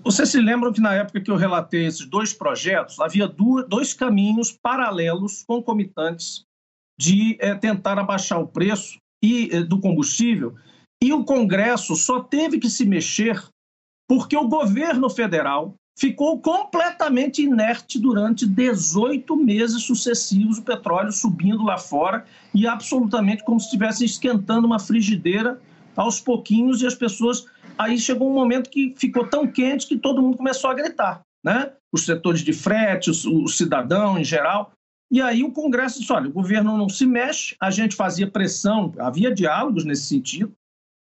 vocês 0.02 0.28
se 0.28 0.40
lembram 0.40 0.72
que 0.72 0.80
na 0.80 0.92
época 0.92 1.20
que 1.20 1.30
eu 1.30 1.36
relatei 1.36 1.86
esses 1.86 2.04
dois 2.04 2.32
projetos, 2.32 2.98
havia 2.98 3.32
dois 3.68 3.94
caminhos 3.94 4.50
paralelos, 4.50 5.44
concomitantes, 5.46 6.44
de 6.98 7.36
é, 7.38 7.54
tentar 7.54 7.96
abaixar 7.96 8.40
o 8.40 8.48
preço 8.48 8.98
e, 9.22 9.50
é, 9.52 9.60
do 9.60 9.78
combustível, 9.78 10.56
e 11.00 11.12
o 11.12 11.24
Congresso 11.24 11.94
só 11.94 12.20
teve 12.20 12.58
que 12.58 12.68
se 12.68 12.84
mexer 12.84 13.40
porque 14.08 14.36
o 14.36 14.48
governo 14.48 15.08
federal 15.08 15.76
ficou 15.96 16.38
completamente 16.38 17.42
inerte 17.42 17.98
durante 17.98 18.46
18 18.46 19.34
meses 19.34 19.82
sucessivos, 19.82 20.58
o 20.58 20.62
petróleo 20.62 21.10
subindo 21.10 21.64
lá 21.64 21.78
fora 21.78 22.24
e 22.54 22.66
absolutamente 22.66 23.42
como 23.42 23.58
se 23.58 23.66
estivesse 23.66 24.04
esquentando 24.04 24.66
uma 24.66 24.78
frigideira 24.78 25.58
aos 25.96 26.20
pouquinhos 26.20 26.82
e 26.82 26.86
as 26.86 26.94
pessoas. 26.94 27.46
Aí 27.78 27.98
chegou 27.98 28.30
um 28.30 28.34
momento 28.34 28.68
que 28.68 28.94
ficou 28.96 29.26
tão 29.26 29.46
quente 29.46 29.86
que 29.86 29.96
todo 29.96 30.22
mundo 30.22 30.36
começou 30.36 30.70
a 30.70 30.74
gritar, 30.74 31.22
né? 31.42 31.72
Os 31.92 32.04
setores 32.04 32.42
de 32.42 32.52
frete, 32.52 33.10
o 33.10 33.48
cidadão 33.48 34.18
em 34.18 34.24
geral. 34.24 34.72
E 35.10 35.22
aí 35.22 35.42
o 35.42 35.52
Congresso 35.52 36.00
disse: 36.00 36.12
olha, 36.12 36.28
o 36.28 36.32
governo 36.32 36.76
não 36.76 36.88
se 36.88 37.06
mexe, 37.06 37.56
a 37.58 37.70
gente 37.70 37.96
fazia 37.96 38.30
pressão, 38.30 38.92
havia 38.98 39.32
diálogos 39.32 39.84
nesse 39.84 40.06
sentido, 40.06 40.52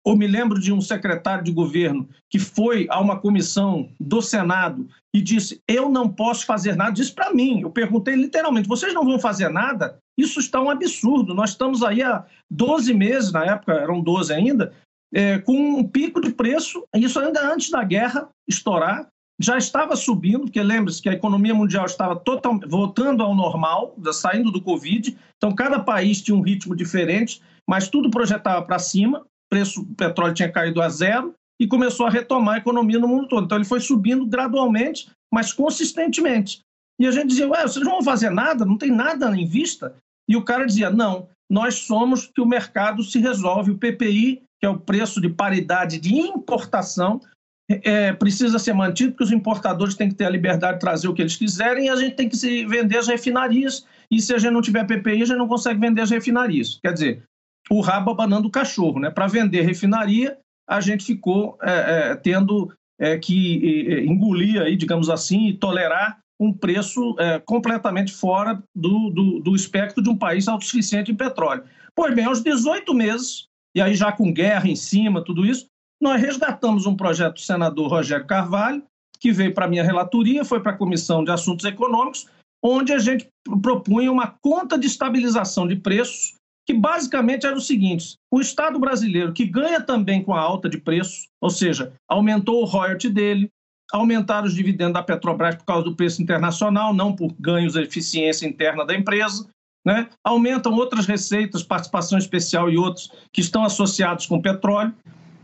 ou 0.08 0.16
me 0.16 0.26
lembro 0.26 0.58
de 0.58 0.72
um 0.72 0.80
secretário 0.80 1.44
de 1.44 1.52
governo 1.52 2.08
que 2.30 2.40
foi 2.40 2.88
a 2.90 2.98
uma 2.98 3.20
comissão 3.20 3.90
do 4.00 4.22
Senado 4.22 4.88
e 5.14 5.22
disse: 5.22 5.62
Eu 5.68 5.90
não 5.90 6.08
posso 6.08 6.46
fazer 6.46 6.78
nada. 6.78 6.94
Disse 6.94 7.12
para 7.12 7.34
mim. 7.34 7.60
Eu 7.60 7.70
perguntei 7.70 8.16
literalmente: 8.16 8.70
Vocês 8.70 8.94
não 8.94 9.04
vão 9.04 9.20
fazer 9.20 9.50
nada? 9.50 10.00
Isso 10.18 10.40
está 10.40 10.62
um 10.62 10.70
absurdo. 10.70 11.34
Nós 11.34 11.50
estamos 11.50 11.84
aí 11.84 12.02
há 12.02 12.24
12 12.50 12.94
meses, 12.94 13.34
na 13.34 13.44
época 13.44 13.74
eram 13.74 14.00
12 14.00 14.34
ainda, 14.34 14.72
é, 15.14 15.40
com 15.40 15.54
um 15.54 15.86
pico 15.86 16.22
de 16.22 16.30
preço, 16.30 16.88
isso 16.96 17.20
ainda 17.20 17.54
antes 17.54 17.70
da 17.70 17.84
guerra 17.84 18.30
estourar. 18.48 19.10
Já 19.38 19.58
estava 19.58 19.94
subindo, 19.98 20.46
porque 20.46 20.64
lembre-se 20.64 21.02
que 21.02 21.10
a 21.10 21.14
economia 21.14 21.54
mundial 21.54 21.86
estava 21.86 22.16
total, 22.16 22.58
voltando 22.66 23.22
ao 23.22 23.36
normal, 23.36 23.94
saindo 24.14 24.52
do 24.52 24.62
Covid, 24.62 25.18
então 25.36 25.54
cada 25.54 25.80
país 25.80 26.22
tinha 26.22 26.36
um 26.36 26.42
ritmo 26.42 26.74
diferente, 26.74 27.42
mas 27.68 27.90
tudo 27.90 28.10
projetava 28.10 28.66
para 28.66 28.80
cima 28.80 29.26
preço 29.50 29.84
do 29.84 29.96
petróleo 29.96 30.34
tinha 30.34 30.51
caído 30.51 30.82
a 30.82 30.89
zero 30.89 31.34
e 31.60 31.68
começou 31.68 32.06
a 32.06 32.10
retomar 32.10 32.56
a 32.56 32.60
economia 32.60 33.00
no 33.00 33.08
mundo 33.08 33.27
todo. 33.27 33.46
Então 33.46 33.58
ele 33.58 33.66
foi 33.66 33.80
subindo 33.80 34.25
gradualmente, 34.25 35.10
mas 35.34 35.51
consistentemente. 35.51 36.62
E 37.00 37.06
a 37.06 37.12
gente 37.12 37.27
dizia, 37.27 37.48
ué, 37.48 37.62
vocês 37.62 37.84
não 37.84 37.94
vão 37.94 38.04
fazer 38.04 38.30
nada? 38.30 38.66
Não 38.66 38.77
tem 38.77 38.92
nada 38.92 39.36
em 39.36 39.46
vista? 39.46 39.96
E 40.30 40.36
o 40.36 40.44
cara 40.44 40.66
dizia, 40.66 40.89
não, 40.89 41.27
nós 41.50 41.75
somos 41.75 42.27
que 42.27 42.42
o 42.42 42.46
mercado 42.46 43.04
se 43.04 43.20
resolve. 43.20 43.72
O 43.72 43.77
PPI, 43.77 44.42
que 44.60 44.66
é 44.66 44.70
o 44.70 44.80
preço 44.80 45.22
de 45.22 45.30
paridade 45.30 46.00
de 46.00 46.13
importação, 46.16 47.22
é, 47.70 48.13
precisa 48.13 48.58
ser 48.58 48.74
mantido, 48.74 49.12
porque 49.12 49.25
os 49.25 49.32
importadores 49.32 49.96
têm 49.96 50.10
que 50.10 50.16
ter 50.16 50.25
a 50.25 50.30
liberdade 50.30 50.75
de 50.75 50.80
trazer 50.80 51.08
o 51.08 51.13
que 51.13 51.22
eles 51.22 51.36
quiserem 51.36 51.86
e 51.86 51.89
a 51.89 51.96
gente 51.96 52.16
tem 52.16 52.30
que 52.30 52.38
se 52.38 52.66
vender 52.66 52.98
as 52.98 53.08
refinarias. 53.08 53.86
E 54.10 54.22
se 54.22 54.34
a 54.34 54.38
gente 54.38 54.54
não 54.54 54.62
tiver 54.62 54.86
PPI, 54.86 55.22
a 55.22 55.25
gente 55.25 55.38
não 55.38 55.48
consegue 55.48 55.80
vender 55.80 56.01
as 56.01 56.10
refinarias. 56.10 56.80
Quer 56.82 56.94
dizer, 56.94 57.24
o 57.70 57.82
rabo 57.82 58.12
abanando 58.12 58.48
o 58.48 58.52
cachorro. 58.52 59.00
Né? 59.00 59.10
Para 59.10 59.28
vender 59.28 59.62
refinaria, 59.62 60.38
a 60.68 60.82
gente 60.82 61.06
ficou 61.06 61.58
é, 61.62 61.72
é, 62.12 62.16
tendo 62.16 62.72
é, 63.00 63.18
que 63.18 64.06
engolir, 64.06 64.62
aí, 64.62 64.76
digamos 64.76 65.10
assim, 65.10 65.48
e 65.48 65.54
tolerar 65.54 66.20
um 66.40 66.54
preço 66.54 67.16
é, 67.20 67.40
completamente 67.40 68.12
fora 68.14 68.62
do, 68.76 69.10
do, 69.10 69.40
do, 69.40 69.56
espectro 69.56 70.04
de 70.04 70.10
um 70.10 70.18
país 70.18 70.48
autossuficiente 70.48 71.12
em 71.12 71.16
petróleo. 71.16 71.64
Pois 71.96 72.14
bem, 72.14 72.26
aos 72.26 72.44
18 72.44 72.94
meses, 72.94 73.48
e 73.76 73.82
aí 73.82 73.96
já 73.96 74.12
com 74.12 74.32
guerra 74.32 74.68
em 74.68 74.76
cima, 74.76 75.24
tudo 75.24 75.46
isso, 75.46 75.66
nós 76.00 76.22
resgatamos 76.22 76.86
um 76.86 76.96
projeto 76.96 77.36
do 77.36 77.40
senador 77.40 77.90
Rogério 77.90 78.28
Carvalho, 78.28 78.84
que 79.20 79.32
veio 79.32 79.54
para 79.54 79.66
a 79.66 79.68
minha 79.68 79.84
relatoria, 79.84 80.46
foi 80.46 80.60
para 80.60 80.74
a 80.74 80.78
Comissão 80.78 81.24
de 81.24 81.32
Assuntos 81.32 81.66
Econômicos, 81.66 82.28
onde 82.64 82.94
a 82.94 83.00
gente 83.00 83.28
propunha 83.64 84.12
uma 84.12 84.36
conta 84.42 84.78
de 84.78 84.86
estabilização 84.86 85.68
de 85.68 85.76
preços 85.76 86.36
que 86.68 86.74
basicamente 86.74 87.48
era 87.48 87.56
o 87.56 87.62
seguinte: 87.62 88.18
o 88.30 88.42
Estado 88.42 88.78
brasileiro, 88.78 89.32
que 89.32 89.46
ganha 89.46 89.82
também 89.82 90.22
com 90.22 90.34
a 90.34 90.42
alta 90.42 90.70
de 90.70 90.78
preços, 90.78 91.30
ou 91.42 91.50
seja, 91.50 91.94
aumentou 92.08 92.62
o 92.62 92.66
royalty 92.66 93.10
dele, 93.10 93.50
aumentaram 93.94 94.46
os 94.46 94.54
dividendos 94.54 94.94
da 94.94 95.02
Petrobras 95.02 95.56
por 95.56 95.66
causa 95.66 95.86
do 95.86 95.96
preço 95.96 96.22
internacional, 96.22 96.94
não 96.94 97.16
por 97.16 97.34
ganhos 97.40 97.74
de 97.74 97.82
eficiência 97.82 98.46
interna 98.46 98.86
da 98.86 98.94
empresa, 98.94 99.48
né? 99.86 100.10
aumentam 100.22 100.74
outras 100.74 101.06
receitas, 101.06 101.64
participação 101.64 102.18
especial 102.18 102.70
e 102.70 102.78
outros 102.78 103.10
que 103.32 103.40
estão 103.40 103.64
associados 103.64 104.26
com 104.26 104.42
petróleo, 104.42 104.94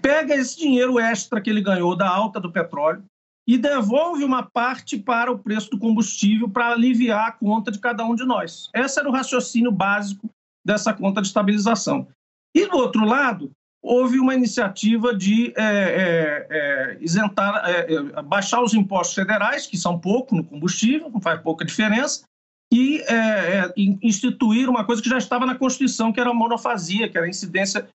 pega 0.01 0.35
esse 0.35 0.59
dinheiro 0.59 0.99
extra 0.99 1.39
que 1.39 1.49
ele 1.49 1.61
ganhou 1.61 1.95
da 1.95 2.09
alta 2.09 2.37
do 2.41 2.51
petróleo 2.51 3.01
e 3.47 3.57
devolve 3.57 4.25
uma 4.25 4.43
parte 4.43 4.97
para 4.97 5.31
o 5.31 5.39
preço 5.39 5.69
do 5.69 5.79
combustível 5.79 6.49
para 6.49 6.71
aliviar 6.71 7.29
a 7.29 7.31
conta 7.31 7.71
de 7.71 7.79
cada 7.79 8.03
um 8.05 8.15
de 8.15 8.25
nós. 8.25 8.69
Esse 8.73 8.99
era 8.99 9.07
o 9.07 9.11
raciocínio 9.11 9.71
básico 9.71 10.29
dessa 10.65 10.93
conta 10.93 11.21
de 11.21 11.27
estabilização. 11.27 12.07
E, 12.55 12.67
do 12.67 12.77
outro 12.77 13.05
lado, 13.05 13.51
houve 13.83 14.17
uma 14.17 14.33
iniciativa 14.33 15.13
de 15.13 15.53
é, 15.57 15.61
é, 15.61 16.47
é, 16.49 16.97
isentar, 17.01 17.63
é, 17.65 17.93
é, 17.93 18.21
baixar 18.21 18.63
os 18.63 18.73
impostos 18.73 19.13
federais, 19.13 19.67
que 19.67 19.77
são 19.77 19.99
pouco 19.99 20.33
no 20.33 20.43
combustível, 20.43 21.09
não 21.09 21.19
faz 21.19 21.41
pouca 21.41 21.65
diferença, 21.65 22.23
e 22.71 23.01
é, 23.01 23.71
instituir 23.75 24.69
uma 24.69 24.85
coisa 24.85 25.01
que 25.01 25.09
já 25.09 25.17
estava 25.17 25.45
na 25.45 25.55
Constituição, 25.55 26.13
que 26.13 26.19
era 26.19 26.29
a 26.29 26.33
monofasia, 26.33 27.09
que 27.09 27.17
era 27.17 27.27
a 27.27 27.29
incidência 27.29 27.87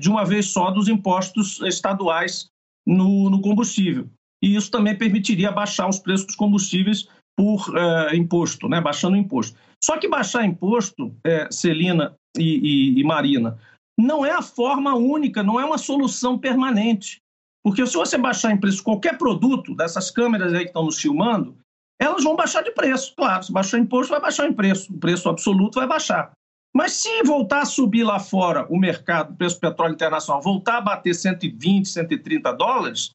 de 0.00 0.10
uma 0.10 0.24
vez 0.24 0.46
só 0.46 0.72
dos 0.72 0.88
impostos 0.88 1.60
estaduais 1.60 2.48
no, 2.84 3.30
no, 3.30 3.40
combustível. 3.40 4.10
E 4.42 4.56
isso 4.56 4.68
também 4.68 4.98
permitiria 4.98 5.52
baixar 5.52 5.88
os 5.88 6.00
preços 6.00 6.26
dos 6.26 6.34
combustíveis 6.34 7.06
por 7.36 7.66
imposto, 8.14 8.68
né, 8.68 8.80
baixando 8.80 9.16
o 9.16 9.18
imposto. 9.18 9.58
Só 9.82 9.98
que 9.98 10.08
baixar 10.08 10.44
imposto, 10.44 11.14
é, 11.24 11.48
Celina 11.50 12.14
e, 12.36 12.94
e, 12.96 13.00
e 13.00 13.04
Marina, 13.04 13.58
não 13.98 14.24
é 14.24 14.30
a 14.30 14.42
forma 14.42 14.94
única, 14.94 15.42
não 15.42 15.60
é 15.60 15.64
uma 15.64 15.78
solução 15.78 16.38
permanente. 16.38 17.20
Porque 17.64 17.86
se 17.86 17.94
você 17.94 18.18
baixar 18.18 18.52
em 18.52 18.58
preço 18.58 18.82
qualquer 18.82 19.16
produto 19.16 19.74
dessas 19.74 20.10
câmeras 20.10 20.52
aí 20.52 20.60
que 20.60 20.66
estão 20.66 20.84
nos 20.84 21.00
filmando, 21.00 21.56
elas 22.00 22.22
vão 22.22 22.36
baixar 22.36 22.62
de 22.62 22.70
preço. 22.72 23.14
Claro, 23.16 23.42
se 23.42 23.52
baixar 23.52 23.78
imposto, 23.78 24.10
vai 24.10 24.20
baixar 24.20 24.46
em 24.46 24.52
preço. 24.52 24.92
O 24.92 24.98
preço 24.98 25.28
absoluto 25.28 25.78
vai 25.78 25.86
baixar. 25.86 26.32
Mas 26.76 26.92
se 26.94 27.22
voltar 27.22 27.60
a 27.60 27.66
subir 27.66 28.02
lá 28.02 28.18
fora 28.18 28.66
o 28.68 28.76
mercado, 28.76 29.32
o 29.32 29.36
preço 29.36 29.56
do 29.56 29.60
petróleo 29.60 29.94
internacional, 29.94 30.42
voltar 30.42 30.78
a 30.78 30.80
bater 30.80 31.14
120, 31.14 31.88
130 31.88 32.52
dólares, 32.52 33.10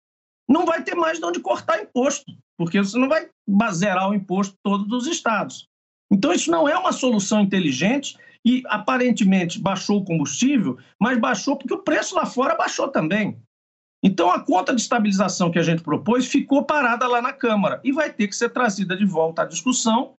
não 0.48 0.66
vai 0.66 0.82
ter 0.82 0.96
mais 0.96 1.20
de 1.20 1.26
onde 1.26 1.42
cortar 1.42 1.82
imposto, 1.82 2.32
porque 2.60 2.78
você 2.78 3.00
não 3.00 3.08
vai 3.08 3.30
zerar 3.72 4.10
o 4.10 4.14
imposto 4.14 4.54
todo 4.62 4.84
dos 4.84 5.08
estados. 5.08 5.66
Então, 6.12 6.34
isso 6.34 6.52
não 6.52 6.68
é 6.68 6.78
uma 6.78 6.92
solução 6.92 7.40
inteligente 7.40 8.18
e 8.46 8.64
aparentemente 8.66 9.62
baixou 9.62 10.02
o 10.02 10.04
combustível, 10.04 10.78
mas 11.00 11.18
baixou 11.18 11.56
porque 11.56 11.74
o 11.74 11.82
preço 11.82 12.16
lá 12.16 12.26
fora 12.26 12.56
baixou 12.56 12.90
também. 12.90 13.40
Então, 14.04 14.30
a 14.30 14.44
conta 14.44 14.76
de 14.76 14.82
estabilização 14.82 15.50
que 15.50 15.58
a 15.58 15.64
gente 15.64 15.82
propôs 15.82 16.28
ficou 16.28 16.66
parada 16.66 17.08
lá 17.08 17.22
na 17.22 17.32
Câmara 17.32 17.80
e 17.82 17.94
vai 17.94 18.12
ter 18.12 18.28
que 18.28 18.36
ser 18.36 18.50
trazida 18.50 18.98
de 18.98 19.06
volta 19.06 19.44
à 19.44 19.46
discussão, 19.46 20.16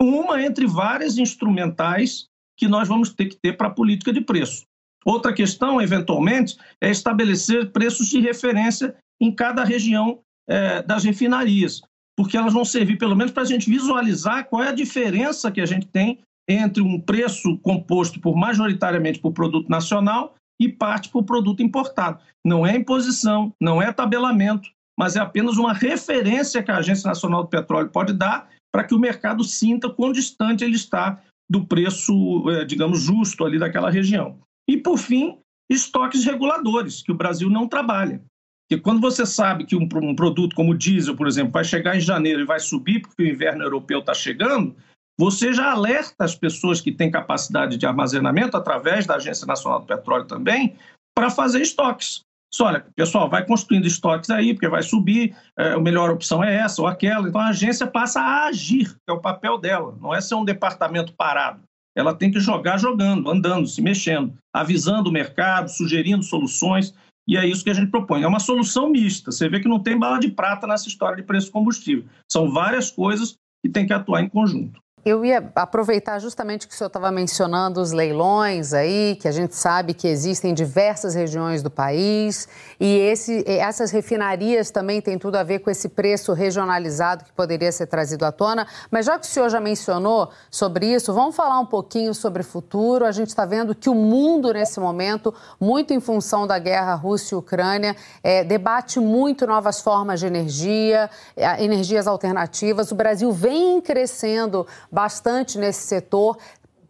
uma 0.00 0.42
entre 0.42 0.66
várias 0.66 1.16
instrumentais 1.16 2.26
que 2.54 2.68
nós 2.68 2.86
vamos 2.86 3.14
ter 3.14 3.26
que 3.26 3.36
ter 3.36 3.56
para 3.56 3.68
a 3.68 3.74
política 3.74 4.12
de 4.12 4.20
preço. 4.20 4.64
Outra 5.06 5.32
questão, 5.32 5.80
eventualmente, 5.80 6.58
é 6.82 6.90
estabelecer 6.90 7.72
preços 7.72 8.08
de 8.08 8.20
referência 8.20 8.94
em 9.18 9.34
cada 9.34 9.64
região 9.64 10.20
é, 10.48 10.82
das 10.82 11.04
refinarias 11.04 11.82
porque 12.18 12.36
elas 12.36 12.52
vão 12.52 12.64
servir 12.64 12.98
pelo 12.98 13.14
menos 13.14 13.30
para 13.30 13.44
a 13.44 13.46
gente 13.46 13.70
visualizar 13.70 14.48
qual 14.48 14.64
é 14.64 14.70
a 14.70 14.74
diferença 14.74 15.52
que 15.52 15.60
a 15.60 15.66
gente 15.66 15.86
tem 15.86 16.18
entre 16.48 16.82
um 16.82 17.00
preço 17.00 17.56
composto 17.58 18.20
por 18.20 18.36
majoritariamente 18.36 19.20
por 19.20 19.32
produto 19.32 19.68
nacional 19.68 20.34
e 20.60 20.68
parte 20.68 21.10
por 21.10 21.22
produto 21.22 21.62
importado. 21.62 22.18
Não 22.44 22.66
é 22.66 22.74
imposição, 22.74 23.54
não 23.62 23.80
é 23.80 23.92
tabelamento, 23.92 24.68
mas 24.98 25.14
é 25.14 25.20
apenas 25.20 25.58
uma 25.58 25.72
referência 25.72 26.60
que 26.60 26.72
a 26.72 26.78
Agência 26.78 27.06
Nacional 27.06 27.44
do 27.44 27.50
Petróleo 27.50 27.90
pode 27.90 28.12
dar 28.12 28.48
para 28.74 28.82
que 28.82 28.96
o 28.96 28.98
mercado 28.98 29.44
sinta 29.44 29.88
quão 29.88 30.10
distante 30.10 30.64
ele 30.64 30.74
está 30.74 31.22
do 31.48 31.64
preço, 31.66 32.50
eh, 32.50 32.64
digamos, 32.64 33.00
justo 33.00 33.44
ali 33.44 33.60
daquela 33.60 33.90
região. 33.90 34.40
E, 34.68 34.76
por 34.76 34.98
fim, 34.98 35.38
estoques 35.70 36.24
reguladores, 36.24 37.00
que 37.00 37.12
o 37.12 37.16
Brasil 37.16 37.48
não 37.48 37.68
trabalha. 37.68 38.20
Porque 38.68 38.82
quando 38.82 39.00
você 39.00 39.24
sabe 39.24 39.64
que 39.64 39.74
um, 39.74 39.88
um 40.02 40.14
produto 40.14 40.54
como 40.54 40.72
o 40.72 40.76
diesel, 40.76 41.16
por 41.16 41.26
exemplo, 41.26 41.52
vai 41.52 41.64
chegar 41.64 41.96
em 41.96 42.00
janeiro 42.00 42.42
e 42.42 42.44
vai 42.44 42.60
subir 42.60 43.00
porque 43.00 43.22
o 43.22 43.26
inverno 43.26 43.64
europeu 43.64 44.00
está 44.00 44.12
chegando, 44.12 44.76
você 45.18 45.54
já 45.54 45.72
alerta 45.72 46.22
as 46.22 46.34
pessoas 46.34 46.80
que 46.80 46.92
têm 46.92 47.10
capacidade 47.10 47.78
de 47.78 47.86
armazenamento, 47.86 48.56
através 48.56 49.06
da 49.06 49.16
Agência 49.16 49.46
Nacional 49.46 49.80
do 49.80 49.86
Petróleo 49.86 50.26
também, 50.26 50.76
para 51.16 51.30
fazer 51.30 51.62
estoques. 51.62 52.20
Disse, 52.50 52.62
olha, 52.62 52.86
pessoal, 52.94 53.28
vai 53.28 53.44
construindo 53.44 53.86
estoques 53.86 54.30
aí, 54.30 54.52
porque 54.52 54.68
vai 54.68 54.82
subir, 54.82 55.34
é, 55.58 55.72
a 55.72 55.80
melhor 55.80 56.10
opção 56.10 56.44
é 56.44 56.54
essa 56.54 56.80
ou 56.82 56.86
aquela. 56.86 57.26
Então 57.26 57.40
a 57.40 57.48
agência 57.48 57.86
passa 57.86 58.20
a 58.20 58.46
agir, 58.46 58.90
que 58.90 59.10
é 59.10 59.12
o 59.12 59.20
papel 59.20 59.58
dela, 59.58 59.96
não 60.00 60.14
é 60.14 60.20
ser 60.20 60.34
um 60.34 60.44
departamento 60.44 61.12
parado. 61.14 61.62
Ela 61.96 62.14
tem 62.14 62.30
que 62.30 62.38
jogar 62.38 62.78
jogando, 62.78 63.30
andando, 63.30 63.66
se 63.66 63.82
mexendo, 63.82 64.34
avisando 64.54 65.10
o 65.10 65.12
mercado, 65.12 65.68
sugerindo 65.68 66.22
soluções, 66.22 66.94
e 67.28 67.36
é 67.36 67.46
isso 67.46 67.62
que 67.62 67.68
a 67.68 67.74
gente 67.74 67.90
propõe. 67.90 68.22
É 68.22 68.26
uma 68.26 68.40
solução 68.40 68.88
mista. 68.88 69.30
Você 69.30 69.50
vê 69.50 69.60
que 69.60 69.68
não 69.68 69.78
tem 69.78 69.98
bala 69.98 70.18
de 70.18 70.30
prata 70.30 70.66
nessa 70.66 70.88
história 70.88 71.14
de 71.14 71.22
preço 71.22 71.52
combustível. 71.52 72.06
São 72.26 72.50
várias 72.50 72.90
coisas 72.90 73.36
que 73.62 73.70
tem 73.70 73.86
que 73.86 73.92
atuar 73.92 74.22
em 74.22 74.28
conjunto. 74.30 74.80
Eu 75.04 75.24
ia 75.24 75.50
aproveitar 75.54 76.18
justamente 76.18 76.66
que 76.66 76.74
o 76.74 76.76
senhor 76.76 76.88
estava 76.88 77.10
mencionando 77.10 77.80
os 77.80 77.92
leilões 77.92 78.72
aí, 78.72 79.16
que 79.16 79.28
a 79.28 79.32
gente 79.32 79.54
sabe 79.54 79.94
que 79.94 80.08
existem 80.08 80.50
em 80.50 80.54
diversas 80.54 81.14
regiões 81.14 81.62
do 81.62 81.70
país, 81.70 82.48
e 82.80 82.98
esse, 82.98 83.44
essas 83.46 83.90
refinarias 83.90 84.70
também 84.70 85.00
têm 85.00 85.18
tudo 85.18 85.36
a 85.36 85.42
ver 85.42 85.60
com 85.60 85.70
esse 85.70 85.88
preço 85.88 86.32
regionalizado 86.32 87.24
que 87.24 87.32
poderia 87.32 87.70
ser 87.70 87.86
trazido 87.86 88.24
à 88.24 88.32
tona. 88.32 88.66
Mas 88.90 89.06
já 89.06 89.18
que 89.18 89.26
o 89.26 89.28
senhor 89.28 89.48
já 89.48 89.60
mencionou 89.60 90.30
sobre 90.50 90.86
isso, 90.86 91.12
vamos 91.14 91.34
falar 91.34 91.58
um 91.60 91.66
pouquinho 91.66 92.12
sobre 92.12 92.42
futuro. 92.42 93.04
A 93.04 93.12
gente 93.12 93.28
está 93.28 93.44
vendo 93.44 93.74
que 93.74 93.88
o 93.88 93.94
mundo, 93.94 94.52
nesse 94.52 94.80
momento, 94.80 95.34
muito 95.60 95.94
em 95.94 96.00
função 96.00 96.46
da 96.46 96.58
guerra 96.58 96.94
Rússia 96.94 97.34
e 97.34 97.38
Ucrânia, 97.38 97.96
é, 98.22 98.44
debate 98.44 99.00
muito 99.00 99.46
novas 99.46 99.80
formas 99.80 100.20
de 100.20 100.26
energia, 100.26 101.08
é, 101.36 101.64
energias 101.64 102.06
alternativas. 102.06 102.90
O 102.90 102.94
Brasil 102.94 103.32
vem 103.32 103.80
crescendo 103.80 104.66
bastante 104.90 105.58
nesse 105.58 105.86
setor. 105.86 106.38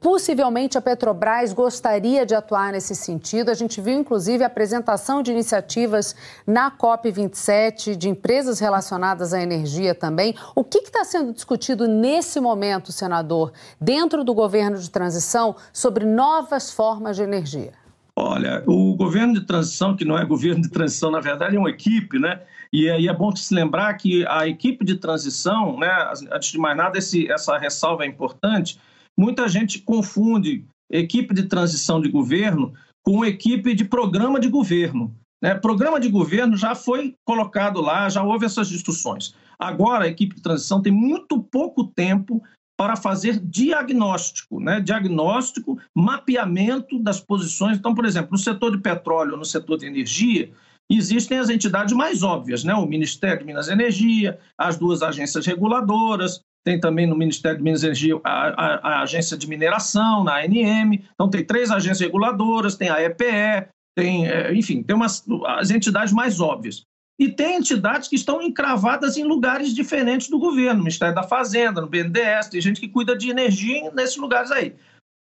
Possivelmente 0.00 0.78
a 0.78 0.80
Petrobras 0.80 1.52
gostaria 1.52 2.24
de 2.24 2.32
atuar 2.32 2.70
nesse 2.70 2.94
sentido. 2.94 3.50
A 3.50 3.54
gente 3.54 3.80
viu, 3.80 3.98
inclusive, 3.98 4.44
a 4.44 4.46
apresentação 4.46 5.22
de 5.22 5.32
iniciativas 5.32 6.14
na 6.46 6.70
COP27 6.70 7.96
de 7.96 8.08
empresas 8.08 8.60
relacionadas 8.60 9.34
à 9.34 9.42
energia 9.42 9.96
também. 9.96 10.36
O 10.54 10.62
que 10.62 10.78
está 10.78 11.04
sendo 11.04 11.32
discutido 11.32 11.88
nesse 11.88 12.38
momento, 12.38 12.92
senador, 12.92 13.52
dentro 13.80 14.22
do 14.22 14.32
governo 14.32 14.78
de 14.78 14.88
transição, 14.88 15.56
sobre 15.72 16.04
novas 16.04 16.70
formas 16.70 17.16
de 17.16 17.24
energia? 17.24 17.72
Olha, 18.20 18.64
o 18.66 18.96
governo 18.96 19.32
de 19.32 19.42
transição, 19.42 19.94
que 19.94 20.04
não 20.04 20.18
é 20.18 20.24
governo 20.24 20.60
de 20.60 20.68
transição, 20.68 21.08
na 21.08 21.20
verdade 21.20 21.54
é 21.54 21.58
uma 21.58 21.70
equipe, 21.70 22.18
né? 22.18 22.42
E 22.72 22.90
aí 22.90 23.06
é 23.06 23.14
bom 23.14 23.34
se 23.34 23.54
lembrar 23.54 23.94
que 23.94 24.26
a 24.26 24.44
equipe 24.48 24.84
de 24.84 24.96
transição, 24.96 25.78
né, 25.78 25.88
antes 26.32 26.50
de 26.50 26.58
mais 26.58 26.76
nada, 26.76 26.98
esse, 26.98 27.30
essa 27.30 27.56
ressalva 27.56 28.04
é 28.04 28.08
importante. 28.08 28.80
Muita 29.16 29.48
gente 29.48 29.78
confunde 29.78 30.64
equipe 30.90 31.32
de 31.32 31.44
transição 31.44 32.00
de 32.00 32.08
governo 32.08 32.72
com 33.04 33.24
equipe 33.24 33.72
de 33.72 33.84
programa 33.84 34.40
de 34.40 34.48
governo. 34.48 35.14
Né? 35.40 35.54
Programa 35.54 36.00
de 36.00 36.08
governo 36.08 36.56
já 36.56 36.74
foi 36.74 37.14
colocado 37.24 37.80
lá, 37.80 38.08
já 38.08 38.24
houve 38.24 38.46
essas 38.46 38.68
discussões. 38.68 39.32
Agora, 39.56 40.06
a 40.06 40.08
equipe 40.08 40.34
de 40.34 40.42
transição 40.42 40.82
tem 40.82 40.92
muito 40.92 41.40
pouco 41.40 41.84
tempo 41.84 42.42
para 42.78 42.94
fazer 42.94 43.40
diagnóstico, 43.40 44.60
né? 44.60 44.80
diagnóstico, 44.80 45.78
mapeamento 45.92 46.98
das 47.00 47.20
posições. 47.20 47.76
Então, 47.76 47.92
por 47.92 48.04
exemplo, 48.04 48.30
no 48.32 48.38
setor 48.38 48.70
de 48.70 48.78
petróleo, 48.78 49.36
no 49.36 49.44
setor 49.44 49.78
de 49.78 49.86
energia, 49.86 50.52
Existem 50.90 51.38
as 51.38 51.50
entidades 51.50 51.92
mais 51.92 52.22
óbvias, 52.22 52.64
né? 52.64 52.72
o 52.72 52.86
Ministério 52.86 53.40
de 53.40 53.44
Minas 53.44 53.68
e 53.68 53.72
Energia, 53.72 54.38
as 54.56 54.78
duas 54.78 55.02
agências 55.02 55.44
reguladoras, 55.44 56.40
tem 56.64 56.80
também 56.80 57.06
no 57.06 57.14
Ministério 57.14 57.58
de 57.58 57.62
Minas 57.62 57.82
e 57.82 57.86
Energia 57.86 58.18
a, 58.24 58.48
a, 58.48 58.74
a, 58.76 59.02
agência 59.02 59.36
de 59.36 59.46
mineração, 59.46 60.24
na 60.24 60.40
ANM, 60.40 61.04
então 61.12 61.28
tem 61.28 61.44
três 61.44 61.70
agências 61.70 62.00
reguladoras, 62.00 62.74
tem 62.74 62.88
a 62.88 63.02
EPE, 63.02 63.68
tem, 63.94 64.28
é, 64.28 64.54
enfim, 64.54 64.82
tem 64.82 64.96
umas, 64.96 65.22
as 65.46 65.70
entidades 65.70 66.12
mais 66.12 66.40
óbvias. 66.40 66.86
E 67.18 67.28
tem 67.28 67.56
entidades 67.56 68.08
que 68.08 68.14
estão 68.14 68.40
encravadas 68.40 69.16
em 69.16 69.24
lugares 69.24 69.74
diferentes 69.74 70.28
do 70.28 70.38
governo, 70.38 70.78
no 70.78 70.84
Ministério 70.84 71.14
da 71.14 71.24
Fazenda, 71.24 71.80
no 71.80 71.88
BNDES, 71.88 72.48
tem 72.48 72.60
gente 72.60 72.80
que 72.80 72.88
cuida 72.88 73.16
de 73.16 73.28
energia 73.28 73.90
nesses 73.90 74.16
lugares 74.16 74.52
aí. 74.52 74.76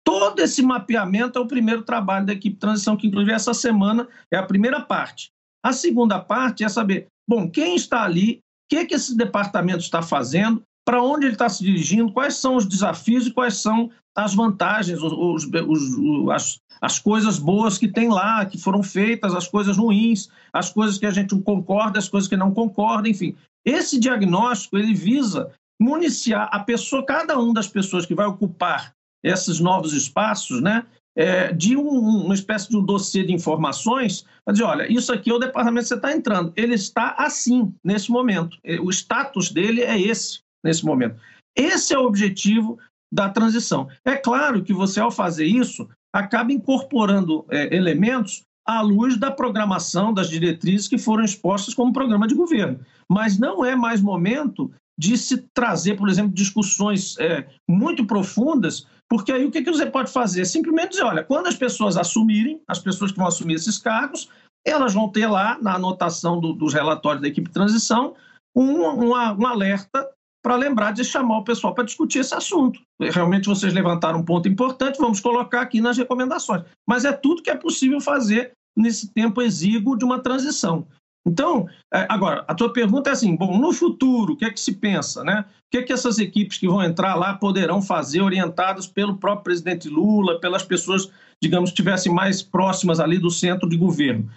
Todo 0.04 0.40
esse 0.40 0.62
mapeamento 0.62 1.40
é 1.40 1.42
o 1.42 1.48
primeiro 1.48 1.84
trabalho 1.84 2.26
da 2.26 2.34
equipe 2.34 2.56
de 2.56 2.60
transição, 2.60 2.98
que 2.98 3.08
inclusive 3.08 3.32
essa 3.32 3.54
semana 3.54 4.08
é 4.32 4.38
a 4.38 4.46
primeira 4.46 4.82
parte. 4.82 5.32
A 5.64 5.72
segunda 5.72 6.20
parte 6.20 6.64
é 6.64 6.70
saber, 6.70 7.08
bom, 7.28 7.50
quem 7.50 7.76
está 7.76 8.04
ali, 8.04 8.40
o 8.40 8.40
que, 8.70 8.86
que 8.86 8.94
esse 8.94 9.16
departamento 9.16 9.80
está 9.80 10.02
fazendo, 10.02 10.62
para 10.86 11.02
onde 11.02 11.26
ele 11.26 11.34
está 11.34 11.50
se 11.50 11.64
dirigindo, 11.64 12.12
quais 12.12 12.36
são 12.36 12.56
os 12.56 12.68
desafios 12.68 13.26
e 13.26 13.32
quais 13.32 13.58
são 13.58 13.90
as 14.16 14.36
vantagens, 14.36 15.02
os, 15.02 15.12
os, 15.12 15.46
os, 15.46 16.30
as, 16.30 16.60
as 16.82 17.00
coisas 17.00 17.40
boas 17.40 17.78
que 17.78 17.88
tem 17.88 18.10
lá, 18.10 18.46
que 18.46 18.58
foram 18.58 18.84
feitas, 18.84 19.34
as 19.34 19.48
coisas 19.48 19.78
ruins, 19.78 20.30
as 20.54 20.72
coisas 20.72 20.98
que 20.98 21.06
a 21.06 21.12
gente 21.12 21.36
concorda, 21.42 22.00
as 22.00 22.10
coisas 22.10 22.30
que 22.30 22.38
não 22.38 22.52
concorda, 22.52 23.10
enfim. 23.10 23.36
Esse 23.66 24.00
diagnóstico 24.00 24.78
ele 24.78 24.94
visa 24.94 25.52
municiar 25.80 26.50
a 26.52 26.60
pessoa, 26.60 27.06
cada 27.06 27.38
uma 27.38 27.54
das 27.54 27.68
pessoas 27.68 28.06
que 28.06 28.16
vai 28.16 28.26
ocupar 28.26 28.94
esses 29.24 29.60
novos 29.60 29.94
espaços, 29.94 30.62
né, 30.62 30.86
é, 31.18 31.52
de 31.52 31.76
um, 31.76 31.90
uma 32.26 32.34
espécie 32.34 32.70
de 32.70 32.78
um 32.78 32.84
dossiê 32.84 33.24
de 33.24 33.34
informações, 33.34 34.26
para 34.44 34.52
dizer, 34.52 34.66
olha, 34.66 34.92
isso 34.92 35.12
aqui 35.12 35.32
é 35.32 35.34
o 35.34 35.40
departamento 35.40 35.84
que 35.84 35.88
você 35.88 35.96
está 35.96 36.14
entrando. 36.14 36.54
Ele 36.56 36.76
está 36.76 37.16
assim, 37.18 37.74
nesse 37.84 38.12
momento. 38.12 38.58
É, 38.64 38.80
o 38.80 38.90
status 38.90 39.50
dele 39.50 39.82
é 39.82 40.00
esse, 40.00 40.40
nesse 40.64 40.86
momento. 40.86 41.20
Esse 41.56 41.94
é 41.94 41.98
o 41.98 42.06
objetivo 42.06 42.78
da 43.12 43.30
transição. 43.30 43.88
É 44.04 44.16
claro 44.16 44.64
que 44.64 44.74
você, 44.74 45.00
ao 45.00 45.12
fazer 45.12 45.46
isso, 45.46 45.88
acaba 46.14 46.52
incorporando 46.52 47.46
é, 47.50 47.76
elementos 47.76 48.44
à 48.68 48.82
luz 48.82 49.18
da 49.18 49.30
programação, 49.32 50.14
das 50.14 50.30
diretrizes 50.30 50.88
que 50.88 50.98
foram 50.98 51.24
expostas 51.24 51.74
como 51.74 51.94
programa 51.94 52.28
de 52.28 52.36
governo. 52.36 52.80
Mas 53.10 53.38
não 53.38 53.64
é 53.64 53.76
mais 53.76 54.02
momento 54.02 54.72
de 54.98 55.18
se 55.18 55.38
trazer, 55.54 55.98
por 55.98 56.10
exemplo, 56.10 56.34
discussões 56.34 57.18
é, 57.20 57.48
muito 57.70 58.06
profundas 58.06 58.88
porque 59.10 59.32
aí 59.32 59.46
o 59.46 59.52
que, 59.52 59.62
que 59.62 59.72
você 59.72 59.86
pode 59.86 60.12
fazer? 60.12 60.46
Simplesmente 60.46 60.92
dizer, 60.92 61.04
olha, 61.04 61.24
quando 61.24 61.48
as 61.48 61.56
pessoas 61.56 61.98
assumirem, 61.98 62.62
as 62.68 62.80
pessoas 62.80 63.12
que 63.12 63.18
vão 63.18 63.28
assumir 63.28 63.54
esses 63.54 63.78
cargos, 63.78 64.30
elas 64.66 64.94
vão 64.94 65.10
ter 65.10 65.28
lá, 65.28 65.60
na 65.62 65.76
anotação 65.76 66.40
do, 66.40 66.54
dos 66.54 66.74
relatórios 66.74 67.22
da 67.22 67.28
equipe 67.28 67.48
de 67.48 67.54
transição, 67.54 68.16
um, 68.56 68.82
uma, 68.82 69.34
um 69.34 69.46
alerta 69.46 70.10
para 70.46 70.58
lembrar 70.58 70.92
de 70.92 71.04
chamar 71.04 71.40
o 71.40 71.44
pessoal 71.44 71.74
para 71.74 71.86
discutir 71.86 72.20
esse 72.20 72.36
assunto. 72.36 72.80
Realmente 73.02 73.48
vocês 73.48 73.74
levantaram 73.74 74.20
um 74.20 74.24
ponto 74.24 74.48
importante, 74.48 75.00
vamos 75.00 75.20
colocar 75.20 75.62
aqui 75.62 75.82
nas 75.82 75.98
recomendações. 75.98 76.62
Mas 76.88 77.04
é 77.04 77.12
tudo 77.12 77.42
que 77.42 77.50
é 77.50 77.56
possível 77.56 78.00
fazer 78.00 78.52
nesse 78.78 79.12
tempo 79.12 79.42
exíguo 79.42 79.98
de 79.98 80.06
uma 80.06 80.20
transição. 80.20 80.86
Então, 81.28 81.68
é, 81.92 82.06
agora, 82.08 82.46
a 82.48 82.54
tua 82.54 82.72
pergunta 82.72 83.10
é 83.10 83.14
assim, 83.14 83.36
bom, 83.36 83.58
no 83.58 83.74
futuro, 83.74 84.34
o 84.34 84.38
que 84.38 84.46
é 84.46 84.52
que 84.52 84.60
se 84.60 84.76
pensa, 84.76 85.24
né? 85.24 85.46
O 85.50 85.72
que 85.72 85.78
é 85.80 85.82
que 85.82 85.92
essas 85.92 86.20
equipes 86.20 86.60
que 86.60 86.68
vão 86.68 86.84
entrar 86.84 87.16
lá 87.16 87.34
poderão 87.34 87.82
fazer, 87.82 88.22
orientadas 88.22 88.86
pelo 88.86 89.18
próprio 89.18 89.46
presidente 89.46 89.90
Lula, 89.90 90.40
pelas 90.40 90.62
pessoas, 90.62 91.10
digamos, 91.42 91.72
que 91.72 91.74
estivessem 91.74 92.14
mais 92.14 92.44
próximas 92.44 93.00
ali 93.00 93.18
do 93.18 93.32
centro 93.32 93.68
de 93.68 93.78
governo? 93.78 94.30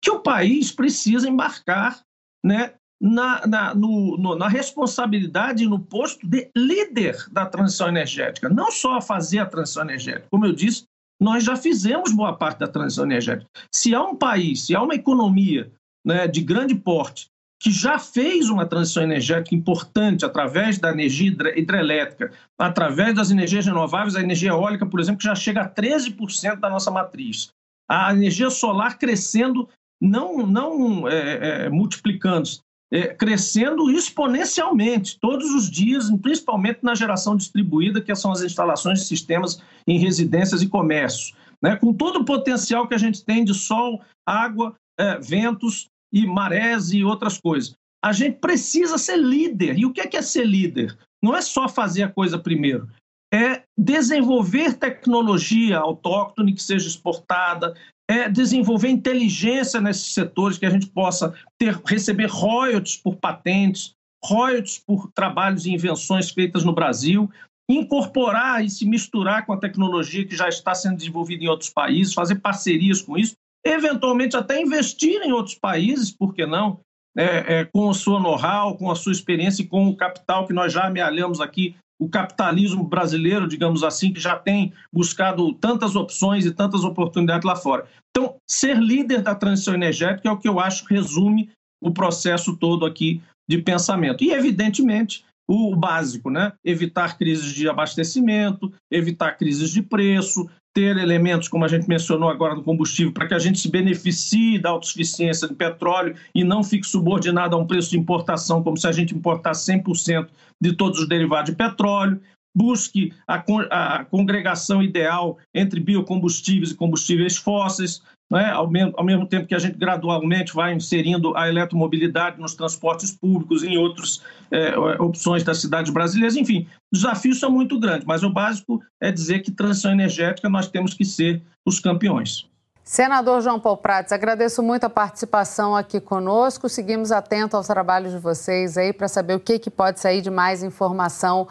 Que 0.00 0.12
o 0.12 0.20
país 0.20 0.70
precisa 0.70 1.28
embarcar, 1.28 2.02
né, 2.44 2.74
na, 3.00 3.46
na, 3.46 3.74
no, 3.74 4.16
no, 4.16 4.36
na 4.36 4.48
responsabilidade 4.48 5.66
no 5.66 5.78
posto 5.78 6.26
de 6.26 6.50
líder 6.56 7.26
da 7.30 7.46
transição 7.46 7.88
energética, 7.88 8.48
não 8.48 8.70
só 8.70 9.00
fazer 9.00 9.38
a 9.38 9.46
transição 9.46 9.82
energética. 9.82 10.28
Como 10.30 10.46
eu 10.46 10.52
disse, 10.52 10.84
nós 11.20 11.44
já 11.44 11.56
fizemos 11.56 12.12
boa 12.12 12.34
parte 12.36 12.58
da 12.58 12.68
transição 12.68 13.04
energética. 13.04 13.48
Se 13.72 13.94
há 13.94 14.02
um 14.02 14.16
país, 14.16 14.66
se 14.66 14.74
há 14.74 14.82
uma 14.82 14.94
economia 14.94 15.70
né, 16.04 16.26
de 16.26 16.40
grande 16.40 16.74
porte, 16.74 17.26
que 17.60 17.70
já 17.70 17.98
fez 17.98 18.50
uma 18.50 18.66
transição 18.66 19.02
energética 19.02 19.54
importante 19.54 20.24
através 20.24 20.78
da 20.78 20.90
energia 20.90 21.28
hidrelétrica, 21.56 22.32
através 22.58 23.14
das 23.14 23.30
energias 23.30 23.64
renováveis, 23.64 24.14
a 24.14 24.20
energia 24.20 24.50
eólica, 24.50 24.84
por 24.84 25.00
exemplo, 25.00 25.18
que 25.18 25.24
já 25.24 25.34
chega 25.34 25.62
a 25.62 25.68
13% 25.68 26.60
da 26.60 26.68
nossa 26.68 26.90
matriz. 26.90 27.48
A 27.88 28.12
energia 28.12 28.50
solar 28.50 28.98
crescendo, 28.98 29.68
não, 30.00 30.46
não 30.46 31.08
é, 31.08 31.64
é, 31.64 31.68
multiplicando, 31.70 32.48
é, 32.92 33.08
crescendo 33.08 33.90
exponencialmente 33.90 35.18
todos 35.20 35.52
os 35.54 35.70
dias, 35.70 36.10
principalmente 36.22 36.80
na 36.82 36.94
geração 36.94 37.36
distribuída, 37.36 38.00
que 38.00 38.14
são 38.14 38.32
as 38.32 38.42
instalações 38.42 39.00
de 39.00 39.06
sistemas 39.06 39.60
em 39.86 39.98
residências 39.98 40.62
e 40.62 40.68
comércios. 40.68 41.34
Né? 41.62 41.76
Com 41.76 41.92
todo 41.92 42.20
o 42.20 42.24
potencial 42.24 42.86
que 42.86 42.94
a 42.94 42.98
gente 42.98 43.24
tem 43.24 43.44
de 43.44 43.54
sol, 43.54 44.02
água, 44.26 44.74
é, 44.98 45.18
ventos 45.18 45.88
e 46.12 46.26
marés 46.26 46.92
e 46.92 47.04
outras 47.04 47.38
coisas. 47.38 47.74
A 48.04 48.12
gente 48.12 48.38
precisa 48.38 48.98
ser 48.98 49.16
líder. 49.16 49.78
E 49.78 49.84
o 49.84 49.92
é 49.96 50.06
que 50.06 50.16
é 50.16 50.22
ser 50.22 50.46
líder? 50.46 50.96
Não 51.22 51.36
é 51.36 51.42
só 51.42 51.68
fazer 51.68 52.04
a 52.04 52.12
coisa 52.12 52.38
primeiro, 52.38 52.88
é 53.32 53.62
desenvolver 53.76 54.74
tecnologia 54.74 55.78
autóctone 55.78 56.54
que 56.54 56.62
seja 56.62 56.86
exportada, 56.86 57.74
é 58.08 58.28
desenvolver 58.28 58.88
inteligência 58.88 59.80
nesses 59.80 60.14
setores 60.14 60.58
que 60.58 60.66
a 60.66 60.70
gente 60.70 60.86
possa 60.86 61.34
ter, 61.58 61.80
receber 61.84 62.26
royalties 62.26 62.96
por 62.96 63.16
patentes, 63.16 63.94
royalties 64.24 64.78
por 64.78 65.10
trabalhos 65.12 65.66
e 65.66 65.72
invenções 65.72 66.30
feitas 66.30 66.64
no 66.64 66.72
Brasil, 66.72 67.30
incorporar 67.68 68.64
e 68.64 68.70
se 68.70 68.86
misturar 68.86 69.44
com 69.44 69.52
a 69.52 69.58
tecnologia 69.58 70.24
que 70.24 70.36
já 70.36 70.48
está 70.48 70.74
sendo 70.74 70.96
desenvolvida 70.96 71.44
em 71.44 71.48
outros 71.48 71.70
países, 71.70 72.14
fazer 72.14 72.36
parcerias 72.36 73.02
com 73.02 73.18
isso. 73.18 73.34
eventualmente 73.64 74.36
até 74.36 74.62
investir 74.62 75.20
em 75.22 75.32
outros 75.32 75.56
países, 75.56 76.12
por 76.12 76.32
que 76.32 76.46
não? 76.46 76.78
É, 77.18 77.60
é, 77.60 77.64
com 77.64 77.90
a 77.90 77.94
sua 77.94 78.20
know-how, 78.20 78.76
com 78.76 78.90
a 78.90 78.94
sua 78.94 79.10
experiência 79.10 79.62
e 79.62 79.66
com 79.66 79.88
o 79.88 79.96
capital 79.96 80.46
que 80.46 80.52
nós 80.52 80.72
já 80.72 80.86
amealhamos 80.86 81.40
aqui, 81.40 81.74
o 81.98 82.08
capitalismo 82.08 82.84
brasileiro, 82.84 83.48
digamos 83.48 83.82
assim, 83.82 84.12
que 84.12 84.20
já 84.20 84.36
tem 84.36 84.72
buscado 84.92 85.52
tantas 85.54 85.96
opções 85.96 86.44
e 86.44 86.52
tantas 86.52 86.84
oportunidades 86.84 87.46
lá 87.46 87.56
fora. 87.56 87.86
Então, 88.10 88.36
ser 88.48 88.78
líder 88.78 89.22
da 89.22 89.34
transição 89.34 89.74
energética 89.74 90.28
é 90.28 90.32
o 90.32 90.38
que 90.38 90.48
eu 90.48 90.60
acho 90.60 90.86
resume 90.86 91.50
o 91.82 91.90
processo 91.90 92.56
todo 92.56 92.84
aqui 92.84 93.22
de 93.48 93.58
pensamento. 93.58 94.24
E, 94.24 94.30
evidentemente, 94.30 95.24
o 95.48 95.74
básico, 95.76 96.30
né? 96.30 96.52
Evitar 96.64 97.16
crises 97.16 97.52
de 97.52 97.68
abastecimento, 97.68 98.72
evitar 98.90 99.32
crises 99.32 99.70
de 99.70 99.82
preço, 99.82 100.48
ter 100.76 100.98
elementos, 100.98 101.48
como 101.48 101.64
a 101.64 101.68
gente 101.68 101.88
mencionou 101.88 102.28
agora 102.28 102.54
no 102.54 102.62
combustível, 102.62 103.10
para 103.10 103.26
que 103.26 103.32
a 103.32 103.38
gente 103.38 103.58
se 103.58 103.70
beneficie 103.70 104.58
da 104.58 104.68
autossuficiência 104.68 105.48
de 105.48 105.54
petróleo 105.54 106.14
e 106.34 106.44
não 106.44 106.62
fique 106.62 106.86
subordinado 106.86 107.56
a 107.56 107.58
um 107.58 107.66
preço 107.66 107.90
de 107.90 107.98
importação, 107.98 108.62
como 108.62 108.76
se 108.76 108.86
a 108.86 108.92
gente 108.92 109.14
importasse 109.14 109.72
100% 109.72 110.28
de 110.60 110.74
todos 110.74 111.00
os 111.00 111.08
derivados 111.08 111.50
de 111.50 111.56
petróleo. 111.56 112.20
Busque 112.54 113.10
a, 113.26 113.42
a 113.70 114.04
congregação 114.04 114.82
ideal 114.82 115.38
entre 115.54 115.80
biocombustíveis 115.80 116.72
e 116.72 116.74
combustíveis 116.74 117.38
fósseis, 117.38 118.02
né? 118.30 118.50
ao, 118.50 118.68
mesmo, 118.68 118.92
ao 118.96 119.04
mesmo 119.04 119.26
tempo 119.26 119.46
que 119.46 119.54
a 119.54 119.58
gente 119.58 119.78
gradualmente 119.78 120.54
vai 120.54 120.74
inserindo 120.74 121.36
a 121.36 121.48
eletromobilidade 121.48 122.40
nos 122.40 122.54
transportes 122.54 123.12
públicos 123.12 123.62
em 123.62 123.76
outras 123.76 124.22
é, 124.50 124.76
opções 124.98 125.44
das 125.44 125.60
cidades 125.60 125.92
brasileiras. 125.92 126.36
Enfim, 126.36 126.66
os 126.92 127.00
desafios 127.00 127.38
são 127.38 127.50
muito 127.50 127.78
grandes, 127.78 128.06
mas 128.06 128.22
o 128.22 128.30
básico 128.30 128.82
é 129.00 129.10
dizer 129.10 129.40
que 129.40 129.50
transição 129.50 129.92
energética 129.92 130.48
nós 130.48 130.68
temos 130.68 130.94
que 130.94 131.04
ser 131.04 131.42
os 131.64 131.80
campeões. 131.80 132.48
Senador 132.88 133.40
João 133.40 133.58
Paulo 133.58 133.78
Prates, 133.78 134.12
agradeço 134.12 134.62
muito 134.62 134.84
a 134.84 134.90
participação 134.90 135.74
aqui 135.74 136.00
conosco. 136.00 136.68
Seguimos 136.68 137.10
atentos 137.10 137.56
ao 137.56 137.64
trabalho 137.64 138.08
de 138.08 138.18
vocês 138.18 138.78
aí 138.78 138.92
para 138.92 139.08
saber 139.08 139.34
o 139.34 139.40
que, 139.40 139.58
que 139.58 139.70
pode 139.70 139.98
sair 139.98 140.20
de 140.22 140.30
mais 140.30 140.62
informação 140.62 141.48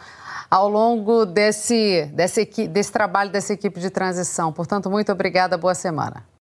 ao 0.50 0.66
longo 0.66 1.26
desse, 1.26 2.06
desse, 2.14 2.46
desse 2.68 2.90
trabalho 2.90 3.30
dessa 3.30 3.52
equipe 3.52 3.78
de 3.78 3.90
transição. 3.90 4.50
Portanto, 4.50 4.88
muito 4.88 5.12
obrigada, 5.12 5.58
boa 5.58 5.74
semana. 5.74 6.24